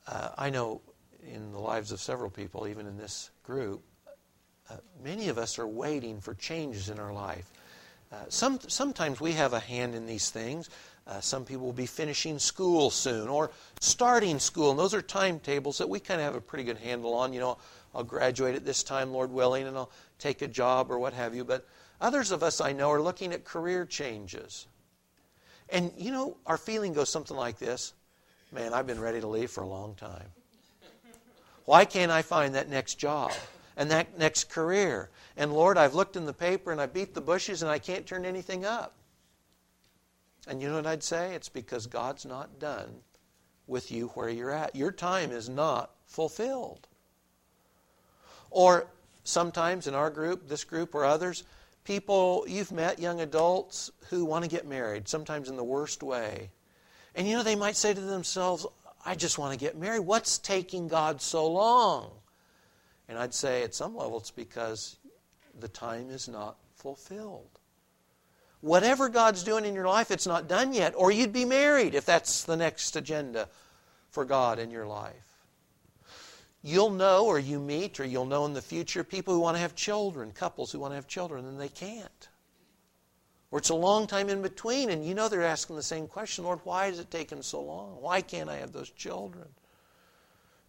Uh, 0.07 0.29
I 0.37 0.49
know 0.49 0.81
in 1.31 1.51
the 1.51 1.59
lives 1.59 1.91
of 1.91 1.99
several 1.99 2.29
people, 2.29 2.67
even 2.67 2.87
in 2.87 2.97
this 2.97 3.29
group, 3.43 3.83
uh, 4.69 4.77
many 5.03 5.29
of 5.29 5.37
us 5.37 5.59
are 5.59 5.67
waiting 5.67 6.19
for 6.21 6.33
changes 6.33 6.89
in 6.89 6.99
our 6.99 7.13
life. 7.13 7.49
Uh, 8.11 8.17
some, 8.29 8.59
sometimes 8.67 9.21
we 9.21 9.33
have 9.33 9.53
a 9.53 9.59
hand 9.59 9.95
in 9.95 10.05
these 10.05 10.29
things. 10.29 10.69
Uh, 11.07 11.19
some 11.19 11.45
people 11.45 11.65
will 11.65 11.73
be 11.73 11.85
finishing 11.85 12.39
school 12.39 12.89
soon 12.89 13.27
or 13.27 13.51
starting 13.79 14.39
school. 14.39 14.71
And 14.71 14.79
those 14.79 14.93
are 14.93 15.01
timetables 15.01 15.77
that 15.77 15.89
we 15.89 15.99
kind 15.99 16.19
of 16.19 16.25
have 16.25 16.35
a 16.35 16.41
pretty 16.41 16.63
good 16.63 16.77
handle 16.77 17.13
on. 17.13 17.31
You 17.33 17.39
know, 17.39 17.57
I'll 17.93 18.03
graduate 18.03 18.55
at 18.55 18.65
this 18.65 18.83
time, 18.83 19.11
Lord 19.11 19.31
willing, 19.31 19.67
and 19.67 19.77
I'll 19.77 19.91
take 20.19 20.41
a 20.41 20.47
job 20.47 20.91
or 20.91 20.99
what 20.99 21.13
have 21.13 21.35
you. 21.35 21.43
But 21.43 21.67
others 22.01 22.31
of 22.31 22.43
us 22.43 22.59
I 22.59 22.73
know 22.73 22.91
are 22.91 23.01
looking 23.01 23.31
at 23.31 23.45
career 23.45 23.85
changes. 23.85 24.67
And, 25.69 25.93
you 25.97 26.11
know, 26.11 26.35
our 26.45 26.57
feeling 26.57 26.91
goes 26.93 27.09
something 27.09 27.37
like 27.37 27.57
this 27.57 27.93
Man, 28.53 28.73
I've 28.73 28.87
been 28.87 28.99
ready 28.99 29.21
to 29.21 29.27
leave 29.27 29.49
for 29.49 29.61
a 29.61 29.67
long 29.67 29.95
time. 29.95 30.27
Why 31.63 31.85
can't 31.85 32.11
I 32.11 32.21
find 32.21 32.55
that 32.55 32.69
next 32.69 32.95
job 32.95 33.31
and 33.77 33.91
that 33.91 34.17
next 34.17 34.49
career? 34.49 35.09
And 35.37 35.53
Lord, 35.53 35.77
I've 35.77 35.95
looked 35.95 36.17
in 36.17 36.25
the 36.25 36.33
paper 36.33 36.71
and 36.71 36.81
I 36.81 36.85
beat 36.85 37.13
the 37.13 37.21
bushes 37.21 37.61
and 37.61 37.71
I 37.71 37.79
can't 37.79 38.05
turn 38.05 38.25
anything 38.25 38.65
up. 38.65 38.93
And 40.47 40.61
you 40.61 40.67
know 40.67 40.75
what 40.75 40.87
I'd 40.87 41.03
say? 41.03 41.33
It's 41.33 41.47
because 41.47 41.87
God's 41.87 42.25
not 42.25 42.59
done 42.59 42.89
with 43.67 43.91
you 43.91 44.07
where 44.09 44.27
you're 44.27 44.51
at. 44.51 44.75
Your 44.75 44.91
time 44.91 45.31
is 45.31 45.47
not 45.47 45.91
fulfilled. 46.07 46.87
Or 48.49 48.87
sometimes 49.23 49.87
in 49.87 49.95
our 49.95 50.09
group, 50.09 50.49
this 50.49 50.65
group 50.65 50.93
or 50.93 51.05
others, 51.05 51.43
people 51.83 52.45
you've 52.47 52.71
met, 52.71 52.99
young 52.99 53.21
adults 53.21 53.91
who 54.09 54.25
want 54.25 54.43
to 54.43 54.49
get 54.49 54.67
married, 54.67 55.07
sometimes 55.07 55.49
in 55.49 55.55
the 55.55 55.63
worst 55.63 56.03
way. 56.03 56.49
And 57.15 57.27
you 57.27 57.35
know, 57.35 57.43
they 57.43 57.55
might 57.55 57.75
say 57.75 57.93
to 57.93 58.01
themselves, 58.01 58.65
I 59.05 59.15
just 59.15 59.37
want 59.37 59.53
to 59.53 59.59
get 59.59 59.77
married. 59.77 60.01
What's 60.01 60.37
taking 60.37 60.87
God 60.87 61.21
so 61.21 61.47
long? 61.47 62.11
And 63.09 63.17
I'd 63.17 63.33
say 63.33 63.63
at 63.63 63.75
some 63.75 63.95
level 63.95 64.19
it's 64.19 64.31
because 64.31 64.97
the 65.59 65.67
time 65.67 66.09
is 66.09 66.27
not 66.27 66.55
fulfilled. 66.75 67.49
Whatever 68.61 69.09
God's 69.09 69.43
doing 69.43 69.65
in 69.65 69.73
your 69.73 69.87
life, 69.87 70.11
it's 70.11 70.27
not 70.27 70.47
done 70.47 70.71
yet, 70.73 70.93
or 70.95 71.11
you'd 71.11 71.33
be 71.33 71.45
married 71.45 71.95
if 71.95 72.05
that's 72.05 72.43
the 72.43 72.55
next 72.55 72.95
agenda 72.95 73.49
for 74.11 74.23
God 74.23 74.59
in 74.59 74.69
your 74.69 74.85
life. 74.85 75.30
You'll 76.63 76.91
know, 76.91 77.25
or 77.25 77.39
you 77.39 77.59
meet, 77.59 77.99
or 77.99 78.05
you'll 78.05 78.25
know 78.25 78.45
in 78.45 78.53
the 78.53 78.61
future 78.61 79.03
people 79.03 79.33
who 79.33 79.39
want 79.39 79.55
to 79.55 79.61
have 79.61 79.75
children, 79.75 80.31
couples 80.31 80.71
who 80.71 80.79
want 80.79 80.91
to 80.91 80.95
have 80.95 81.07
children, 81.07 81.45
and 81.45 81.59
they 81.59 81.69
can't. 81.69 82.29
Or 83.49 83.59
it's 83.59 83.69
a 83.69 83.75
long 83.75 84.07
time 84.07 84.29
in 84.29 84.41
between, 84.41 84.89
and 84.89 85.05
you 85.05 85.13
know 85.13 85.27
they're 85.27 85.43
asking 85.43 85.75
the 85.75 85.83
same 85.83 86.07
question 86.07 86.45
Lord, 86.45 86.59
why 86.63 86.85
has 86.85 86.99
it 86.99 87.11
taken 87.11 87.43
so 87.43 87.61
long? 87.61 88.01
Why 88.01 88.21
can't 88.21 88.49
I 88.49 88.57
have 88.57 88.71
those 88.71 88.89
children? 88.91 89.47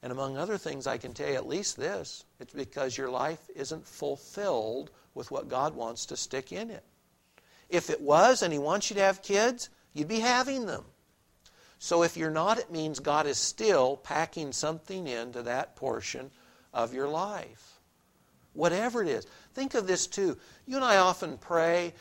And 0.02 0.10
among 0.10 0.36
other 0.36 0.58
things, 0.58 0.86
I 0.86 0.98
can 0.98 1.14
tell 1.14 1.28
you 1.28 1.34
at 1.34 1.46
least 1.46 1.76
this 1.76 2.24
it's 2.40 2.52
because 2.52 2.98
your 2.98 3.10
life 3.10 3.48
isn't 3.54 3.86
fulfilled 3.86 4.90
with 5.14 5.30
what 5.30 5.48
God 5.48 5.76
wants 5.76 6.06
to 6.06 6.16
stick 6.16 6.52
in 6.52 6.70
it. 6.70 6.84
If 7.68 7.88
it 7.88 8.00
was 8.00 8.42
and 8.42 8.52
He 8.52 8.58
wants 8.58 8.90
you 8.90 8.96
to 8.96 9.02
have 9.02 9.22
kids, 9.22 9.68
you'd 9.92 10.08
be 10.08 10.20
having 10.20 10.66
them. 10.66 10.84
So 11.82 12.04
if 12.04 12.16
you're 12.16 12.30
not, 12.30 12.60
it 12.60 12.70
means 12.70 13.00
God 13.00 13.26
is 13.26 13.38
still 13.38 13.96
packing 13.96 14.52
something 14.52 15.08
into 15.08 15.42
that 15.42 15.74
portion 15.74 16.30
of 16.72 16.94
your 16.94 17.08
life. 17.08 17.80
Whatever 18.52 19.02
it 19.02 19.08
is. 19.08 19.26
Think 19.54 19.74
of 19.74 19.88
this 19.88 20.06
too. 20.06 20.38
You 20.64 20.76
and 20.76 20.84
I 20.84 20.98
often 20.98 21.38
pray 21.38 21.92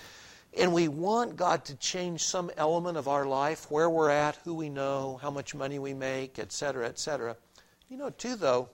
and 0.56 0.72
we 0.72 0.88
want 0.88 1.36
God 1.36 1.66
to 1.66 1.76
change 1.78 2.22
some 2.22 2.52
element 2.58 2.96
of 2.96 3.08
our 3.08 3.26
life, 3.26 3.72
where 3.72 3.90
we're 3.90 4.12
at, 4.12 4.36
who 4.44 4.54
we 4.54 4.70
know, 4.70 5.18
how 5.20 5.32
much 5.32 5.56
money 5.56 5.80
we 5.80 5.96
make, 5.96 6.38
etc., 6.38 6.86
etc. 6.86 7.36
You 7.90 7.98
know, 7.98 8.12
too, 8.12 8.36
though, 8.36 8.70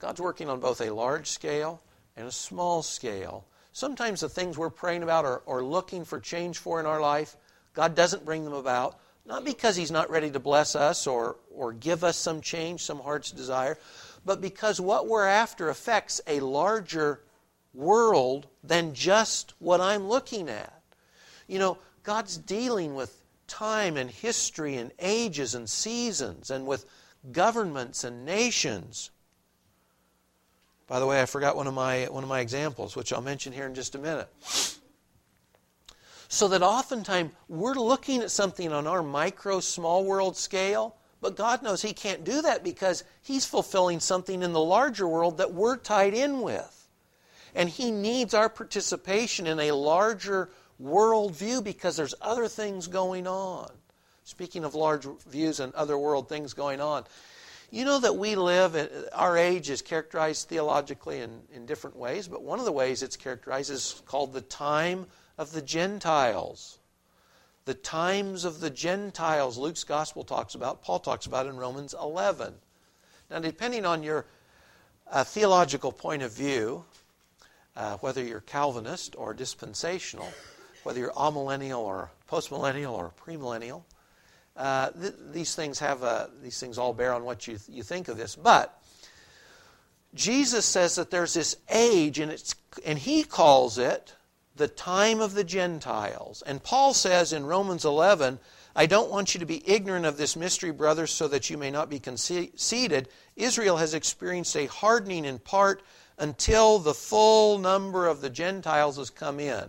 God's 0.00 0.20
working 0.20 0.48
on 0.48 0.58
both 0.58 0.80
a 0.80 0.92
large 0.92 1.28
scale 1.28 1.80
and 2.16 2.26
a 2.26 2.32
small 2.32 2.82
scale. 2.82 3.46
Sometimes 3.72 4.22
the 4.22 4.28
things 4.28 4.58
we're 4.58 4.70
praying 4.70 5.04
about 5.04 5.24
or, 5.24 5.44
or 5.46 5.62
looking 5.62 6.04
for 6.04 6.18
change 6.18 6.58
for 6.58 6.80
in 6.80 6.86
our 6.86 7.00
life, 7.00 7.36
God 7.74 7.94
doesn't 7.94 8.24
bring 8.24 8.44
them 8.44 8.54
about, 8.54 8.98
not 9.24 9.44
because 9.44 9.76
He's 9.76 9.90
not 9.90 10.10
ready 10.10 10.30
to 10.30 10.40
bless 10.40 10.74
us 10.74 11.06
or, 11.06 11.36
or 11.54 11.72
give 11.72 12.04
us 12.04 12.16
some 12.16 12.40
change, 12.40 12.82
some 12.82 13.00
heart's 13.00 13.30
desire, 13.30 13.78
but 14.24 14.40
because 14.40 14.80
what 14.80 15.06
we're 15.06 15.26
after 15.26 15.68
affects 15.68 16.20
a 16.26 16.40
larger 16.40 17.20
world 17.74 18.46
than 18.62 18.94
just 18.94 19.54
what 19.58 19.80
I'm 19.80 20.08
looking 20.08 20.48
at. 20.48 20.82
You 21.46 21.58
know, 21.58 21.78
God's 22.02 22.36
dealing 22.36 22.94
with 22.94 23.20
time 23.46 23.96
and 23.96 24.10
history 24.10 24.76
and 24.76 24.92
ages 24.98 25.54
and 25.54 25.68
seasons 25.68 26.50
and 26.50 26.66
with 26.66 26.86
governments 27.30 28.04
and 28.04 28.24
nations. 28.24 29.10
By 30.86 31.00
the 31.00 31.06
way, 31.06 31.22
I 31.22 31.26
forgot 31.26 31.56
one 31.56 31.66
of 31.66 31.74
my 31.74 32.04
one 32.06 32.22
of 32.22 32.28
my 32.28 32.40
examples, 32.40 32.96
which 32.96 33.12
I'll 33.12 33.22
mention 33.22 33.52
here 33.52 33.66
in 33.66 33.74
just 33.74 33.94
a 33.94 33.98
minute. 33.98 34.28
So 36.32 36.48
that 36.48 36.62
oftentimes 36.62 37.34
we're 37.46 37.74
looking 37.74 38.22
at 38.22 38.30
something 38.30 38.72
on 38.72 38.86
our 38.86 39.02
micro 39.02 39.60
small 39.60 40.02
world 40.02 40.34
scale, 40.34 40.96
but 41.20 41.36
God 41.36 41.62
knows 41.62 41.82
He 41.82 41.92
can't 41.92 42.24
do 42.24 42.40
that 42.40 42.64
because 42.64 43.04
He's 43.20 43.44
fulfilling 43.44 44.00
something 44.00 44.42
in 44.42 44.54
the 44.54 44.58
larger 44.58 45.06
world 45.06 45.36
that 45.36 45.52
we're 45.52 45.76
tied 45.76 46.14
in 46.14 46.40
with. 46.40 46.88
And 47.54 47.68
he 47.68 47.90
needs 47.90 48.32
our 48.32 48.48
participation 48.48 49.46
in 49.46 49.60
a 49.60 49.72
larger 49.72 50.48
worldview 50.82 51.62
because 51.62 51.96
there's 51.98 52.14
other 52.22 52.48
things 52.48 52.86
going 52.86 53.26
on. 53.26 53.70
Speaking 54.24 54.64
of 54.64 54.74
large 54.74 55.06
views 55.28 55.60
and 55.60 55.74
other 55.74 55.98
world 55.98 56.30
things 56.30 56.54
going 56.54 56.80
on, 56.80 57.04
you 57.70 57.84
know 57.84 58.00
that 58.00 58.16
we 58.16 58.36
live, 58.36 58.74
our 59.12 59.36
age 59.36 59.68
is 59.68 59.82
characterized 59.82 60.48
theologically 60.48 61.20
in, 61.20 61.42
in 61.54 61.66
different 61.66 61.96
ways, 61.96 62.26
but 62.26 62.42
one 62.42 62.58
of 62.58 62.64
the 62.64 62.72
ways 62.72 63.02
it's 63.02 63.18
characterized 63.18 63.70
is 63.70 64.00
called 64.06 64.32
the 64.32 64.40
time 64.40 65.06
of 65.38 65.52
the 65.52 65.62
Gentiles. 65.62 66.78
The 67.64 67.74
times 67.74 68.44
of 68.44 68.60
the 68.60 68.70
Gentiles, 68.70 69.56
Luke's 69.56 69.84
gospel 69.84 70.24
talks 70.24 70.54
about, 70.54 70.82
Paul 70.82 70.98
talks 70.98 71.26
about 71.26 71.46
in 71.46 71.56
Romans 71.56 71.94
11. 72.00 72.54
Now, 73.30 73.38
depending 73.38 73.86
on 73.86 74.02
your 74.02 74.26
uh, 75.10 75.24
theological 75.24 75.92
point 75.92 76.22
of 76.22 76.32
view, 76.32 76.84
uh, 77.76 77.96
whether 77.98 78.22
you're 78.22 78.40
Calvinist 78.40 79.14
or 79.16 79.32
dispensational, 79.32 80.28
whether 80.82 80.98
you're 80.98 81.12
amillennial 81.12 81.78
or 81.78 82.10
postmillennial 82.30 82.92
or 82.92 83.12
premillennial. 83.24 83.82
Uh, 84.56 84.90
th- 84.90 85.14
these 85.30 85.54
things 85.54 85.78
have 85.78 86.02
these 86.42 86.58
things 86.58 86.76
all 86.76 86.92
bear 86.92 87.12
on 87.12 87.24
what 87.24 87.46
you, 87.46 87.56
th- 87.56 87.74
you 87.74 87.82
think 87.82 88.08
of 88.08 88.16
this. 88.16 88.36
But 88.36 88.82
Jesus 90.14 90.66
says 90.66 90.96
that 90.96 91.10
there's 91.10 91.34
this 91.34 91.56
age, 91.70 92.18
and, 92.18 92.30
it's, 92.30 92.54
and 92.84 92.98
he 92.98 93.22
calls 93.22 93.78
it 93.78 94.14
the 94.56 94.68
time 94.68 95.20
of 95.20 95.34
the 95.34 95.44
Gentiles. 95.44 96.42
And 96.46 96.62
Paul 96.62 96.94
says 96.94 97.32
in 97.32 97.46
Romans 97.46 97.84
11, 97.84 98.38
I 98.74 98.86
don't 98.86 99.10
want 99.10 99.34
you 99.34 99.40
to 99.40 99.46
be 99.46 99.68
ignorant 99.68 100.06
of 100.06 100.16
this 100.16 100.36
mystery, 100.36 100.70
brothers, 100.70 101.10
so 101.10 101.28
that 101.28 101.50
you 101.50 101.58
may 101.58 101.70
not 101.70 101.90
be 101.90 101.98
conceited. 101.98 103.08
Israel 103.36 103.76
has 103.76 103.94
experienced 103.94 104.56
a 104.56 104.66
hardening 104.66 105.24
in 105.24 105.38
part 105.38 105.82
until 106.18 106.78
the 106.78 106.94
full 106.94 107.58
number 107.58 108.06
of 108.06 108.20
the 108.20 108.30
Gentiles 108.30 108.96
has 108.96 109.10
come 109.10 109.40
in. 109.40 109.68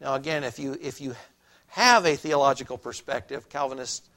Now, 0.00 0.14
again, 0.14 0.42
if 0.42 0.58
you, 0.58 0.76
if 0.80 1.00
you 1.00 1.14
have 1.68 2.06
a 2.06 2.16
theological 2.16 2.76
perspective, 2.76 3.48
Calvinist 3.48 4.08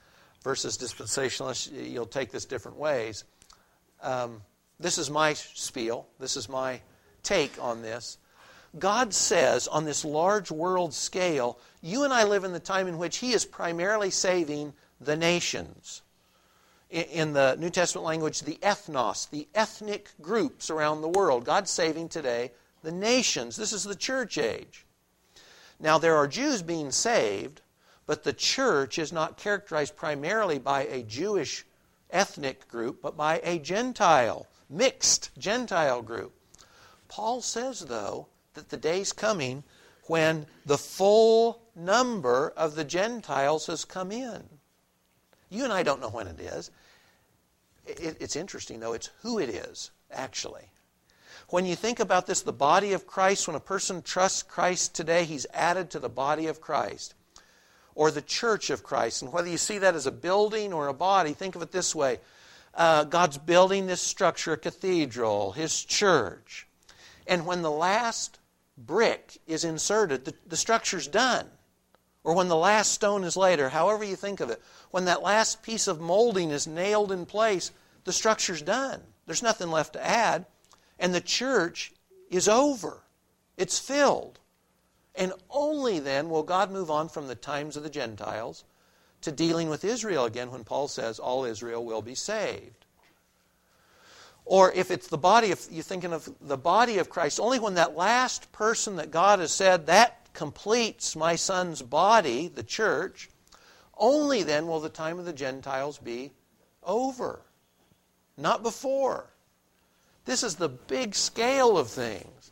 versus 0.43 0.77
dispensationalist, 0.77 1.71
you'll 1.91 2.05
take 2.05 2.31
this 2.31 2.45
different 2.45 2.77
ways. 2.77 3.23
Um, 4.01 4.41
this 4.79 4.97
is 4.97 5.09
my 5.09 5.33
spiel, 5.33 6.07
this 6.19 6.37
is 6.37 6.49
my 6.49 6.81
take 7.23 7.61
on 7.61 7.81
this. 7.81 8.17
God 8.77 9.13
says, 9.13 9.67
on 9.67 9.85
this 9.85 10.03
large 10.03 10.51
world 10.51 10.93
scale, 10.93 11.59
you 11.81 12.03
and 12.03 12.13
I 12.13 12.23
live 12.23 12.43
in 12.43 12.53
the 12.53 12.59
time 12.59 12.87
in 12.87 12.97
which 12.97 13.17
He 13.17 13.33
is 13.33 13.45
primarily 13.45 14.09
saving 14.09 14.73
the 14.99 15.15
nations 15.15 16.01
in 16.89 17.33
the 17.33 17.55
New 17.57 17.69
Testament 17.69 18.05
language, 18.05 18.41
the 18.41 18.59
ethnos, 18.61 19.29
the 19.29 19.47
ethnic 19.55 20.09
groups 20.21 20.69
around 20.69 21.01
the 21.01 21.09
world. 21.09 21.43
God's 21.45 21.71
saving 21.71 22.09
today 22.09 22.51
the 22.83 22.91
nations. 22.91 23.55
This 23.55 23.73
is 23.73 23.83
the 23.83 23.95
church 23.95 24.37
age. 24.37 24.85
Now, 25.79 25.97
there 25.97 26.15
are 26.15 26.27
Jews 26.27 26.61
being 26.61 26.91
saved, 26.91 27.61
but 28.05 28.23
the 28.23 28.33
church 28.33 28.97
is 28.99 29.11
not 29.11 29.37
characterized 29.37 29.95
primarily 29.95 30.59
by 30.59 30.83
a 30.83 31.03
Jewish 31.03 31.65
ethnic 32.11 32.67
group, 32.67 33.01
but 33.01 33.17
by 33.17 33.41
a 33.43 33.59
Gentile, 33.59 34.47
mixed 34.69 35.31
Gentile 35.37 36.01
group. 36.01 36.33
Paul 37.07 37.41
says, 37.41 37.81
though, 37.81 38.27
that 38.55 38.69
the 38.69 38.77
day's 38.77 39.13
coming 39.13 39.63
when 40.07 40.45
the 40.65 40.77
full 40.77 41.61
number 41.75 42.53
of 42.55 42.75
the 42.75 42.83
Gentiles 42.83 43.67
has 43.67 43.85
come 43.85 44.11
in. 44.11 44.43
You 45.49 45.63
and 45.63 45.73
I 45.73 45.83
don't 45.83 46.01
know 46.01 46.09
when 46.09 46.27
it 46.27 46.39
is. 46.39 46.71
It, 47.85 48.17
it's 48.19 48.35
interesting, 48.35 48.79
though, 48.79 48.93
it's 48.93 49.11
who 49.21 49.39
it 49.39 49.49
is, 49.49 49.91
actually. 50.11 50.69
When 51.49 51.65
you 51.65 51.75
think 51.75 51.99
about 51.99 52.25
this, 52.25 52.41
the 52.41 52.51
body 52.51 52.93
of 52.93 53.05
Christ, 53.05 53.47
when 53.47 53.55
a 53.55 53.59
person 53.59 54.01
trusts 54.01 54.41
Christ 54.41 54.95
today, 54.95 55.25
he's 55.25 55.45
added 55.53 55.91
to 55.91 55.99
the 55.99 56.09
body 56.09 56.47
of 56.47 56.59
Christ 56.59 57.13
or 57.93 58.09
the 58.11 58.21
church 58.21 58.69
of 58.69 58.83
Christ. 58.83 59.21
And 59.21 59.31
whether 59.31 59.47
you 59.47 59.57
see 59.57 59.77
that 59.77 59.95
as 59.95 60.07
a 60.07 60.11
building 60.11 60.73
or 60.73 60.87
a 60.87 60.93
body, 60.93 61.33
think 61.33 61.55
of 61.55 61.61
it 61.61 61.71
this 61.71 61.93
way 61.93 62.19
uh, 62.73 63.05
God's 63.05 63.37
building 63.37 63.87
this 63.87 64.01
structure, 64.01 64.53
a 64.53 64.57
cathedral, 64.57 65.53
his 65.53 65.83
church. 65.83 66.67
And 67.25 67.45
when 67.45 67.61
the 67.61 67.71
last 67.71 68.39
brick 68.77 69.39
is 69.47 69.63
inserted, 69.63 70.25
the, 70.25 70.33
the 70.45 70.57
structure's 70.57 71.07
done. 71.07 71.49
or 72.23 72.33
when 72.33 72.47
the 72.47 72.55
last 72.55 72.91
stone 72.91 73.23
is 73.23 73.37
laid, 73.37 73.59
or 73.59 73.69
however 73.69 74.03
you 74.03 74.15
think 74.15 74.39
of 74.39 74.49
it, 74.49 74.61
when 74.89 75.05
that 75.05 75.21
last 75.21 75.61
piece 75.61 75.87
of 75.87 76.01
molding 76.01 76.49
is 76.49 76.65
nailed 76.65 77.11
in 77.11 77.25
place, 77.25 77.71
the 78.03 78.13
structure's 78.13 78.63
done. 78.63 79.01
There's 79.27 79.43
nothing 79.43 79.69
left 79.69 79.93
to 79.93 80.05
add. 80.05 80.45
And 80.97 81.13
the 81.13 81.21
church 81.21 81.93
is 82.29 82.47
over, 82.47 83.03
it's 83.57 83.77
filled. 83.77 84.39
And 85.13 85.33
only 85.49 85.99
then 85.99 86.29
will 86.29 86.43
God 86.43 86.71
move 86.71 86.89
on 86.89 87.09
from 87.09 87.27
the 87.27 87.35
times 87.35 87.77
of 87.77 87.83
the 87.83 87.89
Gentiles 87.89 88.63
to 89.21 89.31
dealing 89.31 89.69
with 89.69 89.85
Israel 89.85 90.25
again 90.25 90.51
when 90.51 90.63
Paul 90.63 90.87
says 90.87 91.19
all 91.19 91.45
Israel 91.45 91.85
will 91.85 92.01
be 92.01 92.15
saved. 92.15 92.84
Or 94.45 94.71
if 94.71 94.91
it's 94.91 95.07
the 95.07 95.17
body 95.17 95.51
of, 95.51 95.65
you're 95.71 95.83
thinking 95.83 96.13
of 96.13 96.29
the 96.39 96.57
body 96.57 96.99
of 96.99 97.09
Christ, 97.09 97.39
only 97.39 97.59
when 97.59 97.73
that 97.75 97.97
last 97.97 98.51
person 98.51 98.97
that 98.97 99.11
God 99.11 99.39
has 99.39 99.51
said, 99.51 99.87
that 99.87 100.33
completes 100.33 101.15
my 101.15 101.35
son's 101.35 101.81
body, 101.81 102.47
the 102.47 102.63
church, 102.63 103.29
only 103.97 104.43
then 104.43 104.67
will 104.67 104.79
the 104.79 104.89
time 104.89 105.17
of 105.17 105.25
the 105.25 105.33
Gentiles 105.33 105.97
be 105.97 106.31
over. 106.83 107.41
Not 108.37 108.61
before. 108.61 109.25
This 110.25 110.43
is 110.43 110.55
the 110.55 110.69
big 110.69 111.15
scale 111.15 111.77
of 111.77 111.89
things. 111.89 112.51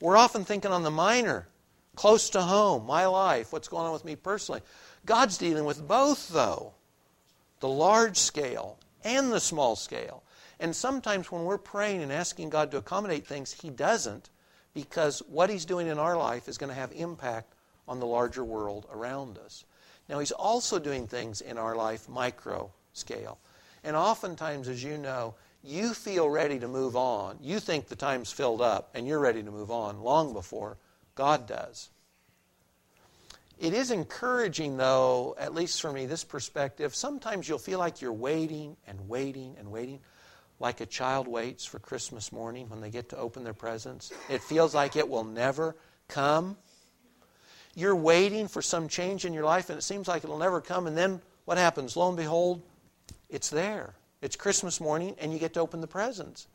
We're 0.00 0.16
often 0.16 0.44
thinking 0.44 0.72
on 0.72 0.82
the 0.82 0.90
minor, 0.90 1.46
close 1.94 2.30
to 2.30 2.40
home, 2.40 2.86
my 2.86 3.06
life, 3.06 3.52
what's 3.52 3.68
going 3.68 3.86
on 3.86 3.92
with 3.92 4.04
me 4.04 4.16
personally. 4.16 4.62
God's 5.04 5.38
dealing 5.38 5.64
with 5.64 5.86
both, 5.86 6.28
though 6.30 6.72
the 7.60 7.68
large 7.68 8.16
scale 8.16 8.78
and 9.04 9.30
the 9.30 9.40
small 9.40 9.76
scale. 9.76 10.22
And 10.60 10.76
sometimes 10.76 11.32
when 11.32 11.44
we're 11.44 11.58
praying 11.58 12.02
and 12.02 12.12
asking 12.12 12.50
God 12.50 12.70
to 12.70 12.76
accommodate 12.76 13.26
things, 13.26 13.52
He 13.52 13.70
doesn't 13.70 14.30
because 14.74 15.20
what 15.26 15.50
He's 15.50 15.64
doing 15.64 15.88
in 15.88 15.98
our 15.98 16.16
life 16.16 16.46
is 16.48 16.58
going 16.58 16.68
to 16.68 16.78
have 16.78 16.92
impact 16.92 17.54
on 17.88 17.98
the 17.98 18.06
larger 18.06 18.44
world 18.44 18.86
around 18.92 19.38
us. 19.38 19.64
Now, 20.08 20.18
He's 20.18 20.32
also 20.32 20.78
doing 20.78 21.06
things 21.06 21.40
in 21.40 21.56
our 21.56 21.74
life 21.74 22.08
micro 22.08 22.70
scale. 22.92 23.38
And 23.82 23.96
oftentimes, 23.96 24.68
as 24.68 24.84
you 24.84 24.98
know, 24.98 25.34
you 25.64 25.94
feel 25.94 26.28
ready 26.28 26.58
to 26.58 26.68
move 26.68 26.94
on. 26.94 27.38
You 27.40 27.58
think 27.58 27.88
the 27.88 27.96
time's 27.96 28.30
filled 28.30 28.60
up 28.60 28.90
and 28.94 29.06
you're 29.06 29.18
ready 29.18 29.42
to 29.42 29.50
move 29.50 29.70
on 29.70 30.02
long 30.02 30.32
before 30.32 30.76
God 31.14 31.46
does. 31.46 31.88
It 33.58 33.74
is 33.74 33.90
encouraging, 33.90 34.78
though, 34.78 35.36
at 35.38 35.54
least 35.54 35.82
for 35.82 35.92
me, 35.92 36.06
this 36.06 36.24
perspective. 36.24 36.94
Sometimes 36.94 37.46
you'll 37.46 37.58
feel 37.58 37.78
like 37.78 38.00
you're 38.00 38.12
waiting 38.12 38.76
and 38.86 39.06
waiting 39.06 39.54
and 39.58 39.70
waiting, 39.70 40.00
like 40.60 40.80
a 40.80 40.86
child 40.86 41.26
waits 41.26 41.64
for 41.64 41.78
Christmas 41.78 42.30
morning 42.30 42.68
when 42.68 42.80
they 42.80 42.90
get 42.90 43.08
to 43.08 43.16
open 43.16 43.42
their 43.42 43.54
presents. 43.54 44.12
It 44.28 44.42
feels 44.42 44.74
like 44.74 44.94
it 44.94 45.08
will 45.08 45.24
never 45.24 45.74
come. 46.06 46.56
You're 47.74 47.96
waiting 47.96 48.46
for 48.46 48.62
some 48.62 48.86
change 48.86 49.24
in 49.24 49.32
your 49.32 49.44
life, 49.44 49.70
and 49.70 49.78
it 49.78 49.82
seems 49.82 50.06
like 50.06 50.22
it'll 50.22 50.38
never 50.38 50.60
come. 50.60 50.86
And 50.86 50.96
then 50.96 51.20
what 51.46 51.58
happens? 51.58 51.96
Lo 51.96 52.08
and 52.08 52.16
behold, 52.16 52.62
it's 53.28 53.48
there. 53.48 53.94
It's 54.20 54.36
Christmas 54.36 54.80
morning, 54.80 55.16
and 55.18 55.32
you 55.32 55.38
get 55.38 55.54
to 55.54 55.60
open 55.60 55.80
the 55.80 55.86
presents. 55.86 56.46